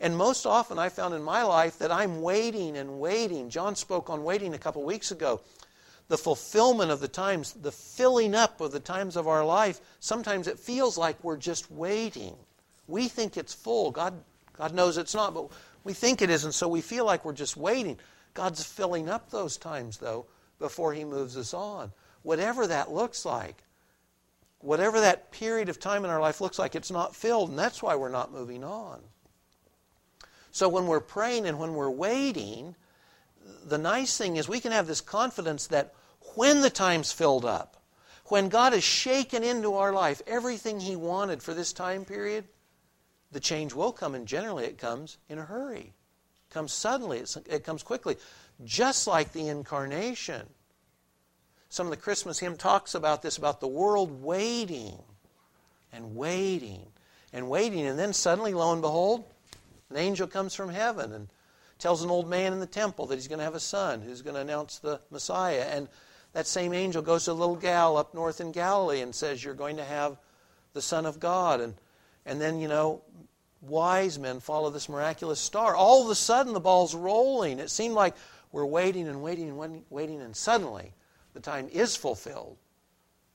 And 0.00 0.16
most 0.16 0.46
often, 0.46 0.78
I 0.78 0.88
found 0.88 1.14
in 1.14 1.22
my 1.22 1.42
life 1.42 1.78
that 1.78 1.92
I'm 1.92 2.22
waiting 2.22 2.76
and 2.76 2.98
waiting. 2.98 3.50
John 3.50 3.76
spoke 3.76 4.08
on 4.08 4.24
waiting 4.24 4.54
a 4.54 4.58
couple 4.58 4.82
weeks 4.82 5.10
ago 5.10 5.40
the 6.08 6.18
fulfillment 6.18 6.90
of 6.90 7.00
the 7.00 7.08
times, 7.08 7.52
the 7.52 7.72
filling 7.72 8.34
up 8.34 8.60
of 8.60 8.72
the 8.72 8.80
times 8.80 9.16
of 9.16 9.26
our 9.26 9.44
life, 9.44 9.80
sometimes 10.00 10.46
it 10.46 10.58
feels 10.58 10.96
like 10.96 11.22
we're 11.24 11.36
just 11.36 11.70
waiting. 11.70 12.36
We 12.88 13.08
think 13.08 13.36
it's 13.36 13.54
full. 13.54 13.90
God, 13.90 14.14
God 14.56 14.74
knows 14.74 14.96
it's 14.96 15.14
not, 15.14 15.34
but 15.34 15.50
we 15.84 15.92
think 15.92 16.22
it 16.22 16.30
is, 16.30 16.44
and 16.44 16.54
so 16.54 16.68
we 16.68 16.80
feel 16.80 17.04
like 17.04 17.24
we're 17.24 17.32
just 17.32 17.56
waiting. 17.56 17.98
God's 18.34 18.64
filling 18.64 19.08
up 19.08 19.30
those 19.30 19.56
times, 19.56 19.98
though, 19.98 20.26
before 20.58 20.92
He 20.92 21.04
moves 21.04 21.36
us 21.36 21.54
on. 21.54 21.92
Whatever 22.22 22.66
that 22.66 22.92
looks 22.92 23.24
like, 23.24 23.62
whatever 24.58 25.00
that 25.00 25.30
period 25.30 25.68
of 25.68 25.78
time 25.78 26.04
in 26.04 26.10
our 26.10 26.20
life 26.20 26.40
looks 26.40 26.58
like, 26.58 26.74
it's 26.74 26.90
not 26.90 27.14
filled, 27.14 27.50
and 27.50 27.58
that's 27.58 27.82
why 27.82 27.94
we're 27.94 28.08
not 28.08 28.32
moving 28.32 28.64
on. 28.64 29.00
So 30.50 30.68
when 30.68 30.86
we're 30.86 31.00
praying 31.00 31.46
and 31.46 31.58
when 31.58 31.74
we're 31.74 31.90
waiting, 31.90 32.74
the 33.66 33.78
nice 33.78 34.16
thing 34.16 34.36
is 34.36 34.48
we 34.48 34.60
can 34.60 34.72
have 34.72 34.86
this 34.86 35.00
confidence 35.00 35.66
that 35.68 35.94
when 36.34 36.62
the 36.62 36.70
time's 36.70 37.12
filled 37.12 37.44
up, 37.44 37.76
when 38.26 38.48
God 38.48 38.72
has 38.72 38.82
shaken 38.82 39.44
into 39.44 39.74
our 39.74 39.92
life 39.92 40.20
everything 40.26 40.80
He 40.80 40.96
wanted 40.96 41.42
for 41.42 41.54
this 41.54 41.72
time 41.72 42.04
period, 42.04 42.44
the 43.32 43.40
change 43.40 43.74
will 43.74 43.92
come, 43.92 44.14
and 44.14 44.26
generally 44.26 44.64
it 44.64 44.78
comes 44.78 45.18
in 45.28 45.38
a 45.38 45.44
hurry. 45.44 45.92
It 46.48 46.54
comes 46.54 46.72
suddenly, 46.72 47.22
it 47.50 47.64
comes 47.64 47.82
quickly, 47.82 48.16
just 48.64 49.06
like 49.06 49.32
the 49.32 49.48
incarnation. 49.48 50.46
Some 51.68 51.86
of 51.86 51.90
the 51.90 51.96
Christmas 51.96 52.38
hymn 52.38 52.56
talks 52.56 52.94
about 52.94 53.22
this, 53.22 53.36
about 53.36 53.60
the 53.60 53.68
world 53.68 54.22
waiting 54.22 54.98
and 55.92 56.16
waiting 56.16 56.86
and 57.32 57.50
waiting, 57.50 57.86
and 57.86 57.98
then 57.98 58.12
suddenly, 58.12 58.54
lo 58.54 58.72
and 58.72 58.80
behold, 58.80 59.24
an 59.90 59.96
angel 59.96 60.26
comes 60.26 60.54
from 60.54 60.70
heaven 60.70 61.12
and 61.12 61.28
tells 61.78 62.02
an 62.02 62.10
old 62.10 62.28
man 62.28 62.52
in 62.52 62.60
the 62.60 62.66
temple 62.66 63.06
that 63.06 63.16
he's 63.16 63.28
going 63.28 63.38
to 63.38 63.44
have 63.44 63.54
a 63.54 63.60
son 63.60 64.00
who's 64.00 64.22
going 64.22 64.34
to 64.34 64.40
announce 64.40 64.78
the 64.78 65.00
Messiah. 65.10 65.66
And 65.70 65.88
that 66.32 66.46
same 66.46 66.72
angel 66.72 67.02
goes 67.02 67.24
to 67.24 67.32
a 67.32 67.34
little 67.34 67.56
gal 67.56 67.96
up 67.96 68.14
north 68.14 68.40
in 68.40 68.52
Galilee 68.52 69.00
and 69.00 69.14
says, 69.14 69.44
You're 69.44 69.54
going 69.54 69.76
to 69.76 69.84
have 69.84 70.16
the 70.72 70.82
Son 70.82 71.06
of 71.06 71.20
God. 71.20 71.60
And, 71.60 71.74
and 72.26 72.40
then, 72.40 72.60
you 72.60 72.68
know, 72.68 73.02
wise 73.62 74.18
men 74.18 74.40
follow 74.40 74.68
this 74.68 74.88
miraculous 74.88 75.40
star. 75.40 75.74
All 75.74 76.04
of 76.04 76.10
a 76.10 76.14
sudden, 76.14 76.52
the 76.52 76.60
ball's 76.60 76.94
rolling. 76.94 77.58
It 77.58 77.70
seemed 77.70 77.94
like 77.94 78.14
we're 78.52 78.66
waiting 78.66 79.08
and 79.08 79.22
waiting 79.22 79.48
and 79.48 79.84
waiting, 79.88 80.20
and 80.20 80.36
suddenly 80.36 80.92
the 81.32 81.40
time 81.40 81.68
is 81.72 81.96
fulfilled. 81.96 82.56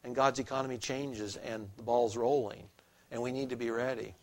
And 0.04 0.16
God's 0.16 0.40
economy 0.40 0.78
changes, 0.78 1.38
and 1.38 1.70
the 1.78 1.84
ball's 1.84 2.18
rolling. 2.18 2.64
And 3.12 3.22
we 3.22 3.32
need 3.32 3.50
to 3.50 3.56
be 3.56 3.72
ready. 3.72 4.14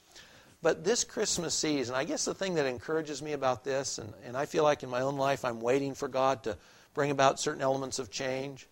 But 0.61 0.85
this 0.85 1.05
Christmas 1.05 1.55
season, 1.55 1.95
I 1.95 2.05
guess 2.05 2.25
the 2.25 2.35
thing 2.35 2.55
that 2.57 2.67
encourages 2.67 3.23
me 3.23 3.33
about 3.33 3.63
this, 3.63 3.99
and, 3.99 4.13
and 4.25 4.37
I 4.37 4.45
feel 4.45 4.65
like 4.65 4.83
in 4.83 4.91
my 4.91 5.03
own 5.03 5.17
life 5.17 5.45
I'm 5.45 5.61
waiting 5.61 5.95
for 5.95 6.09
God 6.09 6.43
to 6.45 6.57
bring 6.95 7.11
about 7.13 7.39
certain 7.39 7.63
elements 7.63 8.01
of 8.01 8.11
change. 8.11 8.67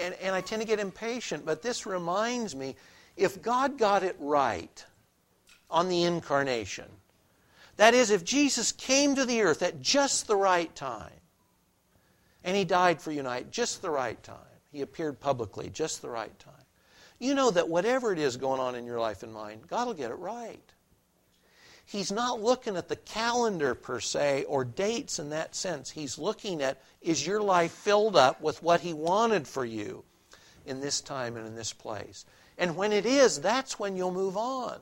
And, 0.00 0.14
and 0.22 0.34
I 0.34 0.40
tend 0.40 0.62
to 0.62 0.68
get 0.68 0.80
impatient, 0.80 1.44
but 1.44 1.60
this 1.60 1.84
reminds 1.84 2.56
me 2.56 2.76
if 3.14 3.42
God 3.42 3.76
got 3.76 4.02
it 4.02 4.16
right 4.18 4.82
on 5.72 5.88
the 5.88 6.04
incarnation, 6.04 6.86
that 7.76 7.94
is, 7.94 8.10
if 8.10 8.24
Jesus 8.24 8.70
came 8.70 9.16
to 9.16 9.24
the 9.24 9.42
earth 9.42 9.62
at 9.62 9.80
just 9.80 10.26
the 10.26 10.36
right 10.36 10.72
time, 10.76 11.10
and 12.44 12.56
he 12.56 12.64
died 12.64 13.00
for 13.00 13.10
you 13.10 13.20
and 13.20 13.28
I 13.28 13.42
just 13.42 13.82
the 13.82 13.90
right 13.90 14.22
time, 14.22 14.36
he 14.70 14.82
appeared 14.82 15.18
publicly 15.18 15.70
just 15.70 16.02
the 16.02 16.10
right 16.10 16.38
time, 16.38 16.54
you 17.18 17.34
know 17.34 17.50
that 17.50 17.68
whatever 17.68 18.12
it 18.12 18.18
is 18.18 18.36
going 18.36 18.60
on 18.60 18.74
in 18.74 18.84
your 18.84 19.00
life 19.00 19.22
and 19.22 19.32
mine, 19.32 19.60
God 19.66 19.86
will 19.86 19.94
get 19.94 20.10
it 20.10 20.18
right. 20.18 20.72
He's 21.84 22.12
not 22.12 22.40
looking 22.40 22.76
at 22.76 22.88
the 22.88 22.96
calendar 22.96 23.74
per 23.74 24.00
se 24.00 24.44
or 24.44 24.64
dates 24.64 25.18
in 25.18 25.30
that 25.30 25.54
sense. 25.54 25.90
He's 25.90 26.18
looking 26.18 26.62
at 26.62 26.80
is 27.00 27.26
your 27.26 27.40
life 27.40 27.72
filled 27.72 28.16
up 28.16 28.40
with 28.40 28.62
what 28.62 28.80
He 28.80 28.92
wanted 28.92 29.46
for 29.46 29.64
you 29.64 30.04
in 30.66 30.80
this 30.80 31.00
time 31.00 31.36
and 31.36 31.46
in 31.46 31.54
this 31.54 31.72
place? 31.72 32.24
And 32.58 32.76
when 32.76 32.92
it 32.92 33.06
is, 33.06 33.40
that's 33.40 33.78
when 33.78 33.96
you'll 33.96 34.12
move 34.12 34.36
on. 34.36 34.78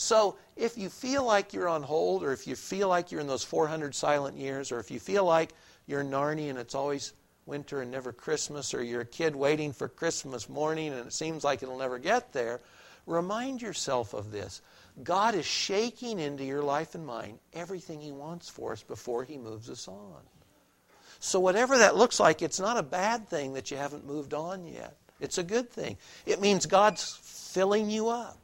So 0.00 0.36
if 0.56 0.78
you 0.78 0.88
feel 0.88 1.24
like 1.24 1.52
you're 1.52 1.68
on 1.68 1.82
hold, 1.82 2.24
or 2.24 2.32
if 2.32 2.46
you 2.46 2.56
feel 2.56 2.88
like 2.88 3.12
you're 3.12 3.20
in 3.20 3.26
those 3.26 3.44
400 3.44 3.94
silent 3.94 4.38
years, 4.38 4.72
or 4.72 4.80
if 4.80 4.90
you 4.90 4.98
feel 4.98 5.26
like 5.26 5.52
you're 5.86 6.02
Narnia 6.02 6.48
and 6.48 6.58
it's 6.58 6.74
always 6.74 7.12
winter 7.44 7.82
and 7.82 7.90
never 7.90 8.10
Christmas, 8.10 8.72
or 8.72 8.82
you're 8.82 9.02
a 9.02 9.06
kid 9.06 9.36
waiting 9.36 9.74
for 9.74 9.88
Christmas 9.88 10.48
morning 10.48 10.94
and 10.94 11.06
it 11.06 11.12
seems 11.12 11.44
like 11.44 11.62
it'll 11.62 11.76
never 11.76 11.98
get 11.98 12.32
there, 12.32 12.62
remind 13.04 13.60
yourself 13.60 14.14
of 14.14 14.32
this. 14.32 14.62
God 15.04 15.34
is 15.34 15.44
shaking 15.44 16.18
into 16.18 16.44
your 16.44 16.62
life 16.62 16.94
and 16.94 17.06
mine 17.06 17.38
everything 17.52 18.00
He 18.00 18.10
wants 18.10 18.48
for 18.48 18.72
us 18.72 18.82
before 18.82 19.24
He 19.24 19.36
moves 19.36 19.68
us 19.68 19.86
on. 19.86 20.22
So, 21.18 21.40
whatever 21.40 21.76
that 21.76 21.96
looks 21.96 22.18
like, 22.18 22.40
it's 22.40 22.58
not 22.58 22.78
a 22.78 22.82
bad 22.82 23.28
thing 23.28 23.52
that 23.52 23.70
you 23.70 23.76
haven't 23.76 24.06
moved 24.06 24.32
on 24.32 24.64
yet. 24.64 24.96
It's 25.20 25.36
a 25.36 25.42
good 25.42 25.70
thing. 25.70 25.98
It 26.24 26.40
means 26.40 26.64
God's 26.64 27.18
filling 27.22 27.90
you 27.90 28.08
up. 28.08 28.38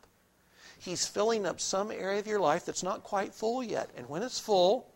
He's 0.78 1.06
filling 1.06 1.46
up 1.46 1.60
some 1.60 1.90
area 1.90 2.18
of 2.18 2.26
your 2.26 2.40
life 2.40 2.64
that's 2.64 2.82
not 2.82 3.02
quite 3.02 3.34
full 3.34 3.62
yet. 3.62 3.90
And 3.96 4.08
when 4.08 4.22
it's 4.22 4.38
full, 4.38 4.92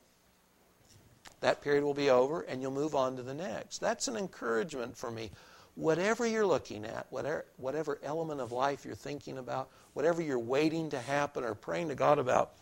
that 1.41 1.63
period 1.63 1.85
will 1.85 1.95
be 1.95 2.11
over 2.11 2.43
and 2.43 2.61
you'll 2.61 2.71
move 2.71 2.95
on 2.95 3.17
to 3.17 3.23
the 3.23 3.35
next. 3.35 3.79
That's 3.79 4.09
an 4.09 4.17
encouragement 4.17 4.97
for 4.97 5.11
me 5.11 5.31
whatever 5.75 6.27
you're 6.27 6.47
looking 6.47 6.85
at, 6.85 7.07
whatever, 7.11 7.47
whatever 7.57 7.99
element 8.03 8.41
of 8.41 8.53
life 8.53 8.85
you're 8.85 8.95
thinking 8.95 9.39
about, 9.39 9.71
whatever 9.95 10.21
you're 10.21 10.39
waiting 10.39 10.91
to 10.91 10.99
happen 10.99 11.45
or 11.45 11.55
praying 11.55 11.89
to 11.89 11.95
God 11.95 12.19
about, 12.19 12.53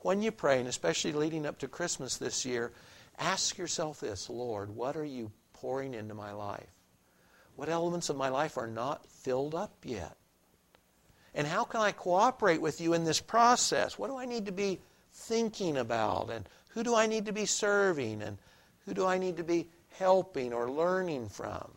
when 0.00 0.22
you 0.22 0.30
pray, 0.30 0.58
and 0.58 0.68
especially 0.68 1.12
leading 1.12 1.46
up 1.46 1.58
to 1.58 1.68
Christmas 1.68 2.16
this 2.16 2.46
year, 2.46 2.72
ask 3.18 3.58
yourself 3.58 4.00
this 4.00 4.30
Lord, 4.30 4.74
what 4.74 4.96
are 4.96 5.04
you 5.04 5.30
pouring 5.52 5.94
into 5.94 6.14
my 6.14 6.32
life? 6.32 6.70
What 7.56 7.68
elements 7.68 8.08
of 8.08 8.16
my 8.16 8.28
life 8.28 8.56
are 8.56 8.66
not 8.66 9.06
filled 9.06 9.54
up 9.54 9.74
yet? 9.84 10.16
And 11.34 11.46
how 11.46 11.64
can 11.64 11.80
I 11.80 11.92
cooperate 11.92 12.60
with 12.60 12.80
you 12.80 12.92
in 12.92 13.04
this 13.04 13.20
process? 13.20 13.98
What 13.98 14.08
do 14.08 14.16
I 14.16 14.24
need 14.24 14.46
to 14.46 14.52
be 14.52 14.80
thinking 15.12 15.76
about? 15.76 16.30
And 16.30 16.48
who 16.70 16.82
do 16.82 16.94
I 16.94 17.06
need 17.06 17.26
to 17.26 17.32
be 17.32 17.46
serving? 17.46 18.22
And 18.22 18.38
who 18.84 18.94
do 18.94 19.06
I 19.06 19.18
need 19.18 19.36
to 19.36 19.44
be 19.44 19.68
helping 19.98 20.52
or 20.52 20.70
learning 20.70 21.28
from? 21.28 21.72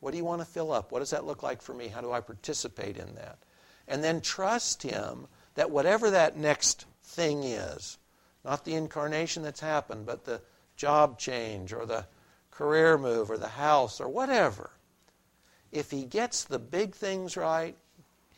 What 0.00 0.12
do 0.12 0.16
you 0.16 0.24
want 0.24 0.40
to 0.40 0.46
fill 0.46 0.72
up? 0.72 0.92
What 0.92 1.00
does 1.00 1.10
that 1.10 1.24
look 1.24 1.42
like 1.42 1.60
for 1.60 1.74
me? 1.74 1.88
How 1.88 2.00
do 2.00 2.12
I 2.12 2.20
participate 2.20 2.96
in 2.96 3.14
that? 3.16 3.38
And 3.86 4.04
then 4.04 4.20
trust 4.20 4.82
Him 4.82 5.26
that 5.54 5.70
whatever 5.70 6.10
that 6.10 6.36
next 6.36 6.86
thing 7.02 7.42
is, 7.42 7.98
not 8.44 8.64
the 8.64 8.74
incarnation 8.74 9.42
that's 9.42 9.60
happened, 9.60 10.06
but 10.06 10.24
the 10.24 10.40
job 10.76 11.18
change 11.18 11.72
or 11.72 11.84
the 11.84 12.06
career 12.50 12.96
move 12.96 13.30
or 13.30 13.36
the 13.36 13.48
house 13.48 14.00
or 14.00 14.08
whatever, 14.08 14.70
if 15.72 15.90
He 15.90 16.04
gets 16.04 16.44
the 16.44 16.58
big 16.58 16.94
things 16.94 17.36
right, 17.36 17.76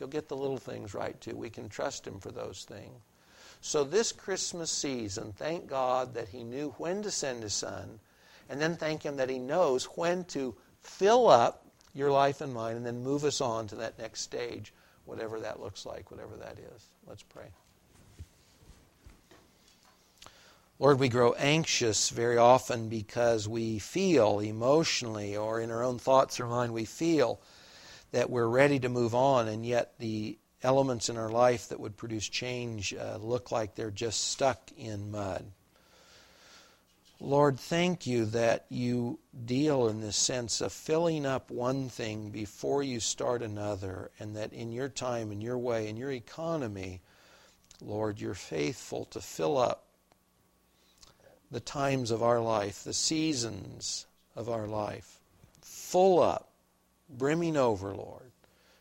He'll 0.01 0.09
get 0.09 0.29
the 0.29 0.37
little 0.37 0.57
things 0.57 0.95
right 0.95 1.21
too. 1.21 1.37
We 1.37 1.51
can 1.51 1.69
trust 1.69 2.07
Him 2.07 2.21
for 2.21 2.33
those 2.33 2.65
things. 2.65 3.03
So, 3.61 3.85
this 3.85 4.13
Christmas 4.13 4.71
season, 4.71 5.35
thank 5.37 5.67
God 5.67 6.15
that 6.15 6.31
He 6.31 6.43
knew 6.43 6.75
when 6.79 7.03
to 7.03 7.11
send 7.11 7.43
His 7.43 7.53
Son, 7.53 8.01
and 8.49 8.59
then 8.59 8.77
thank 8.77 9.03
Him 9.03 9.19
that 9.19 9.29
He 9.29 9.39
knows 9.39 9.85
when 9.85 10.25
to 10.25 10.55
fill 10.81 11.29
up 11.29 11.67
your 11.95 12.11
life 12.11 12.41
and 12.41 12.55
mine 12.55 12.77
and 12.77 12.87
then 12.87 13.03
move 13.03 13.25
us 13.25 13.43
on 13.43 13.67
to 13.67 13.77
that 13.77 13.99
next 13.99 14.23
stage, 14.23 14.73
whatever 15.05 15.39
that 15.41 15.61
looks 15.61 15.85
like, 15.85 16.11
whatever 16.11 16.35
that 16.37 16.57
is. 16.59 16.87
Let's 17.07 17.23
pray. 17.23 17.49
Lord, 20.79 20.99
we 20.99 21.11
grow 21.11 21.35
anxious 21.35 22.09
very 22.09 22.39
often 22.39 22.89
because 22.89 23.47
we 23.47 23.79
feel 23.79 24.41
emotionally 24.41 25.37
or 25.37 25.61
in 25.61 25.71
our 25.71 25.85
own 25.85 25.99
thoughts 25.99 26.41
or 26.41 26.47
mind, 26.47 26.73
we 26.73 26.87
feel 26.87 27.39
that 28.13 28.31
we're 28.31 28.47
ready 28.47 28.79
to 28.81 28.89
move 28.89 29.15
on, 29.15 29.49
and 29.49 29.65
yet 29.65 29.95
the 29.99 30.39
elements 30.63 31.09
in 31.09 31.17
our 31.17 31.31
life 31.31 31.69
that 31.69 31.81
would 31.81 31.97
produce 31.97 32.29
change 32.29 32.95
uh, 32.95 33.17
look 33.21 33.51
like 33.51 33.75
they're 33.75 33.91
just 33.91 34.31
stuck 34.31 34.71
in 34.77 35.11
mud. 35.11 35.45
Lord, 37.23 37.61
thank 37.61 38.07
you 38.07 38.25
that 38.27 38.65
you 38.71 39.19
deal 39.45 39.89
in 39.89 40.01
this 40.01 40.17
sense 40.17 40.63
of 40.63 40.73
filling 40.73 41.27
up 41.27 41.51
one 41.51 41.91
thing 41.91 42.31
before 42.31 42.83
you 42.83 42.99
start 42.99 43.43
another, 43.43 44.11
and 44.19 44.37
that 44.37 44.53
in 44.55 44.73
your 44.73 44.89
time, 44.89 45.31
in 45.31 45.43
your 45.43 45.59
way, 45.59 45.89
in 45.89 45.99
your 45.99 46.11
economy, 46.11 47.03
Lord, 47.83 48.21
you're 48.21 48.35
faithful 48.35 49.05
to 49.07 49.21
fill 49.21 49.59
up 49.59 49.85
the 51.51 51.61
times 51.61 52.11
of 52.11 52.23
our 52.23 52.41
life, 52.41 52.85
the 52.85 52.95
seasons 52.95 54.07
of 54.37 54.49
our 54.49 54.67
life, 54.67 55.19
full 55.61 56.23
up, 56.23 56.50
brimming 57.11 57.57
over, 57.57 57.95
Lord, 57.95 58.33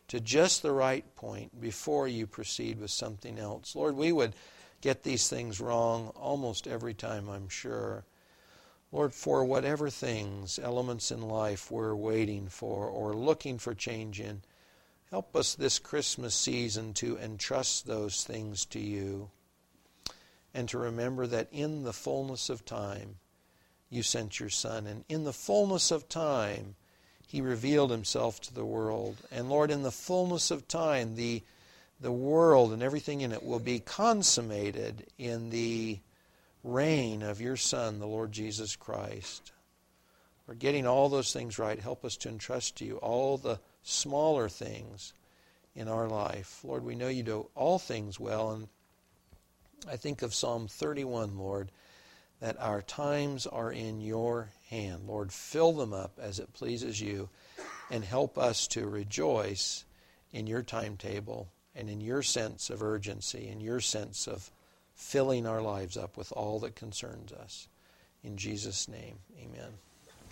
to 0.10 0.20
just 0.20 0.62
the 0.62 0.72
right 0.72 1.06
point 1.16 1.60
before 1.60 2.08
you 2.08 2.28
proceed 2.28 2.80
with 2.80 2.92
something 2.92 3.38
else. 3.38 3.76
Lord, 3.76 3.96
we 3.96 4.12
would 4.12 4.34
get 4.82 5.04
these 5.04 5.28
things 5.30 5.60
wrong 5.60 6.08
almost 6.16 6.68
every 6.68 6.94
time, 6.94 7.30
I'm 7.30 7.50
sure. 7.50 8.06
Lord, 8.92 9.14
for 9.14 9.46
whatever 9.46 9.90
things, 9.90 10.58
elements 10.58 11.12
in 11.12 11.22
life 11.22 11.70
we're 11.70 11.96
waiting 11.96 12.48
for 12.48 12.88
or 12.88 13.14
looking 13.14 13.60
for 13.60 13.76
change 13.76 14.20
in, 14.20 14.42
help 15.12 15.36
us 15.36 15.54
this 15.54 15.78
Christmas 15.78 16.34
season 16.34 16.94
to 16.96 17.18
entrust 17.18 17.86
those 17.86 18.24
things 18.24 18.66
to 18.66 18.80
you 18.80 19.30
and 20.54 20.68
to 20.70 20.78
remember 20.78 21.28
that 21.28 21.48
in 21.52 21.84
the 21.84 21.94
fullness 21.94 22.50
of 22.50 22.66
time 22.66 23.18
you 23.90 24.02
sent 24.04 24.40
your 24.40 24.50
Son. 24.50 24.88
And 24.88 25.04
in 25.08 25.24
the 25.24 25.34
fullness 25.34 25.92
of 25.92 26.10
time, 26.10 26.76
he 27.30 27.42
revealed 27.42 27.92
himself 27.92 28.42
to 28.42 28.54
the 28.56 28.66
world. 28.66 29.16
And 29.32 29.50
Lord, 29.50 29.70
in 29.70 29.84
the 29.84 29.92
fullness 29.92 30.50
of 30.50 30.68
time, 30.68 31.16
the, 31.16 31.44
the 32.02 32.12
world 32.12 32.74
and 32.74 32.82
everything 32.82 33.22
in 33.22 33.32
it 33.32 33.44
will 33.44 33.60
be 33.60 33.80
consummated 33.80 35.06
in 35.20 35.52
the 35.52 36.00
reign 36.64 37.22
of 37.22 37.40
your 37.40 37.56
Son, 37.56 38.00
the 38.00 38.08
Lord 38.08 38.32
Jesus 38.32 38.76
Christ. 38.76 39.52
We're 40.48 40.56
getting 40.56 40.88
all 40.88 41.08
those 41.08 41.32
things 41.32 41.60
right. 41.60 41.80
Help 41.80 42.04
us 42.04 42.18
to 42.18 42.30
entrust 42.30 42.78
to 42.78 42.86
you 42.86 42.98
all 42.98 43.38
the 43.38 43.60
smaller 43.84 44.50
things 44.50 45.14
in 45.76 45.88
our 45.88 46.08
life. 46.08 46.62
Lord, 46.64 46.84
we 46.84 46.96
know 46.96 47.10
you 47.10 47.22
do 47.22 47.48
all 47.54 47.78
things 47.78 48.20
well. 48.20 48.54
And 48.54 48.68
I 49.88 49.98
think 49.98 50.24
of 50.24 50.34
Psalm 50.34 50.68
31, 50.68 51.38
Lord, 51.38 51.72
that 52.42 52.60
our 52.60 52.82
times 52.82 53.46
are 53.48 53.72
in 53.72 54.02
your 54.02 54.50
hand. 54.70 55.08
Lord, 55.08 55.32
fill 55.32 55.74
them 55.74 55.94
up 55.94 56.18
as 56.22 56.40
it 56.40 56.54
pleases 56.54 57.02
you 57.02 57.30
and 57.92 58.04
help 58.04 58.38
us 58.38 58.68
to 58.68 58.88
rejoice 58.88 59.84
in 60.32 60.48
your 60.48 60.62
timetable 60.62 61.50
and 61.76 61.90
in 61.90 62.02
your 62.02 62.22
sense 62.22 62.70
of 62.70 62.82
urgency, 62.82 63.48
in 63.48 63.60
your 63.60 63.80
sense 63.80 64.28
of 64.28 64.52
filling 64.96 65.46
our 65.46 65.62
lives 65.62 65.98
up 65.98 66.18
with 66.18 66.32
all 66.34 66.60
that 66.60 66.76
concerns 66.76 67.32
us. 67.32 67.68
In 68.24 68.38
Jesus' 68.38 68.88
name, 68.88 69.20
amen. 69.40 69.74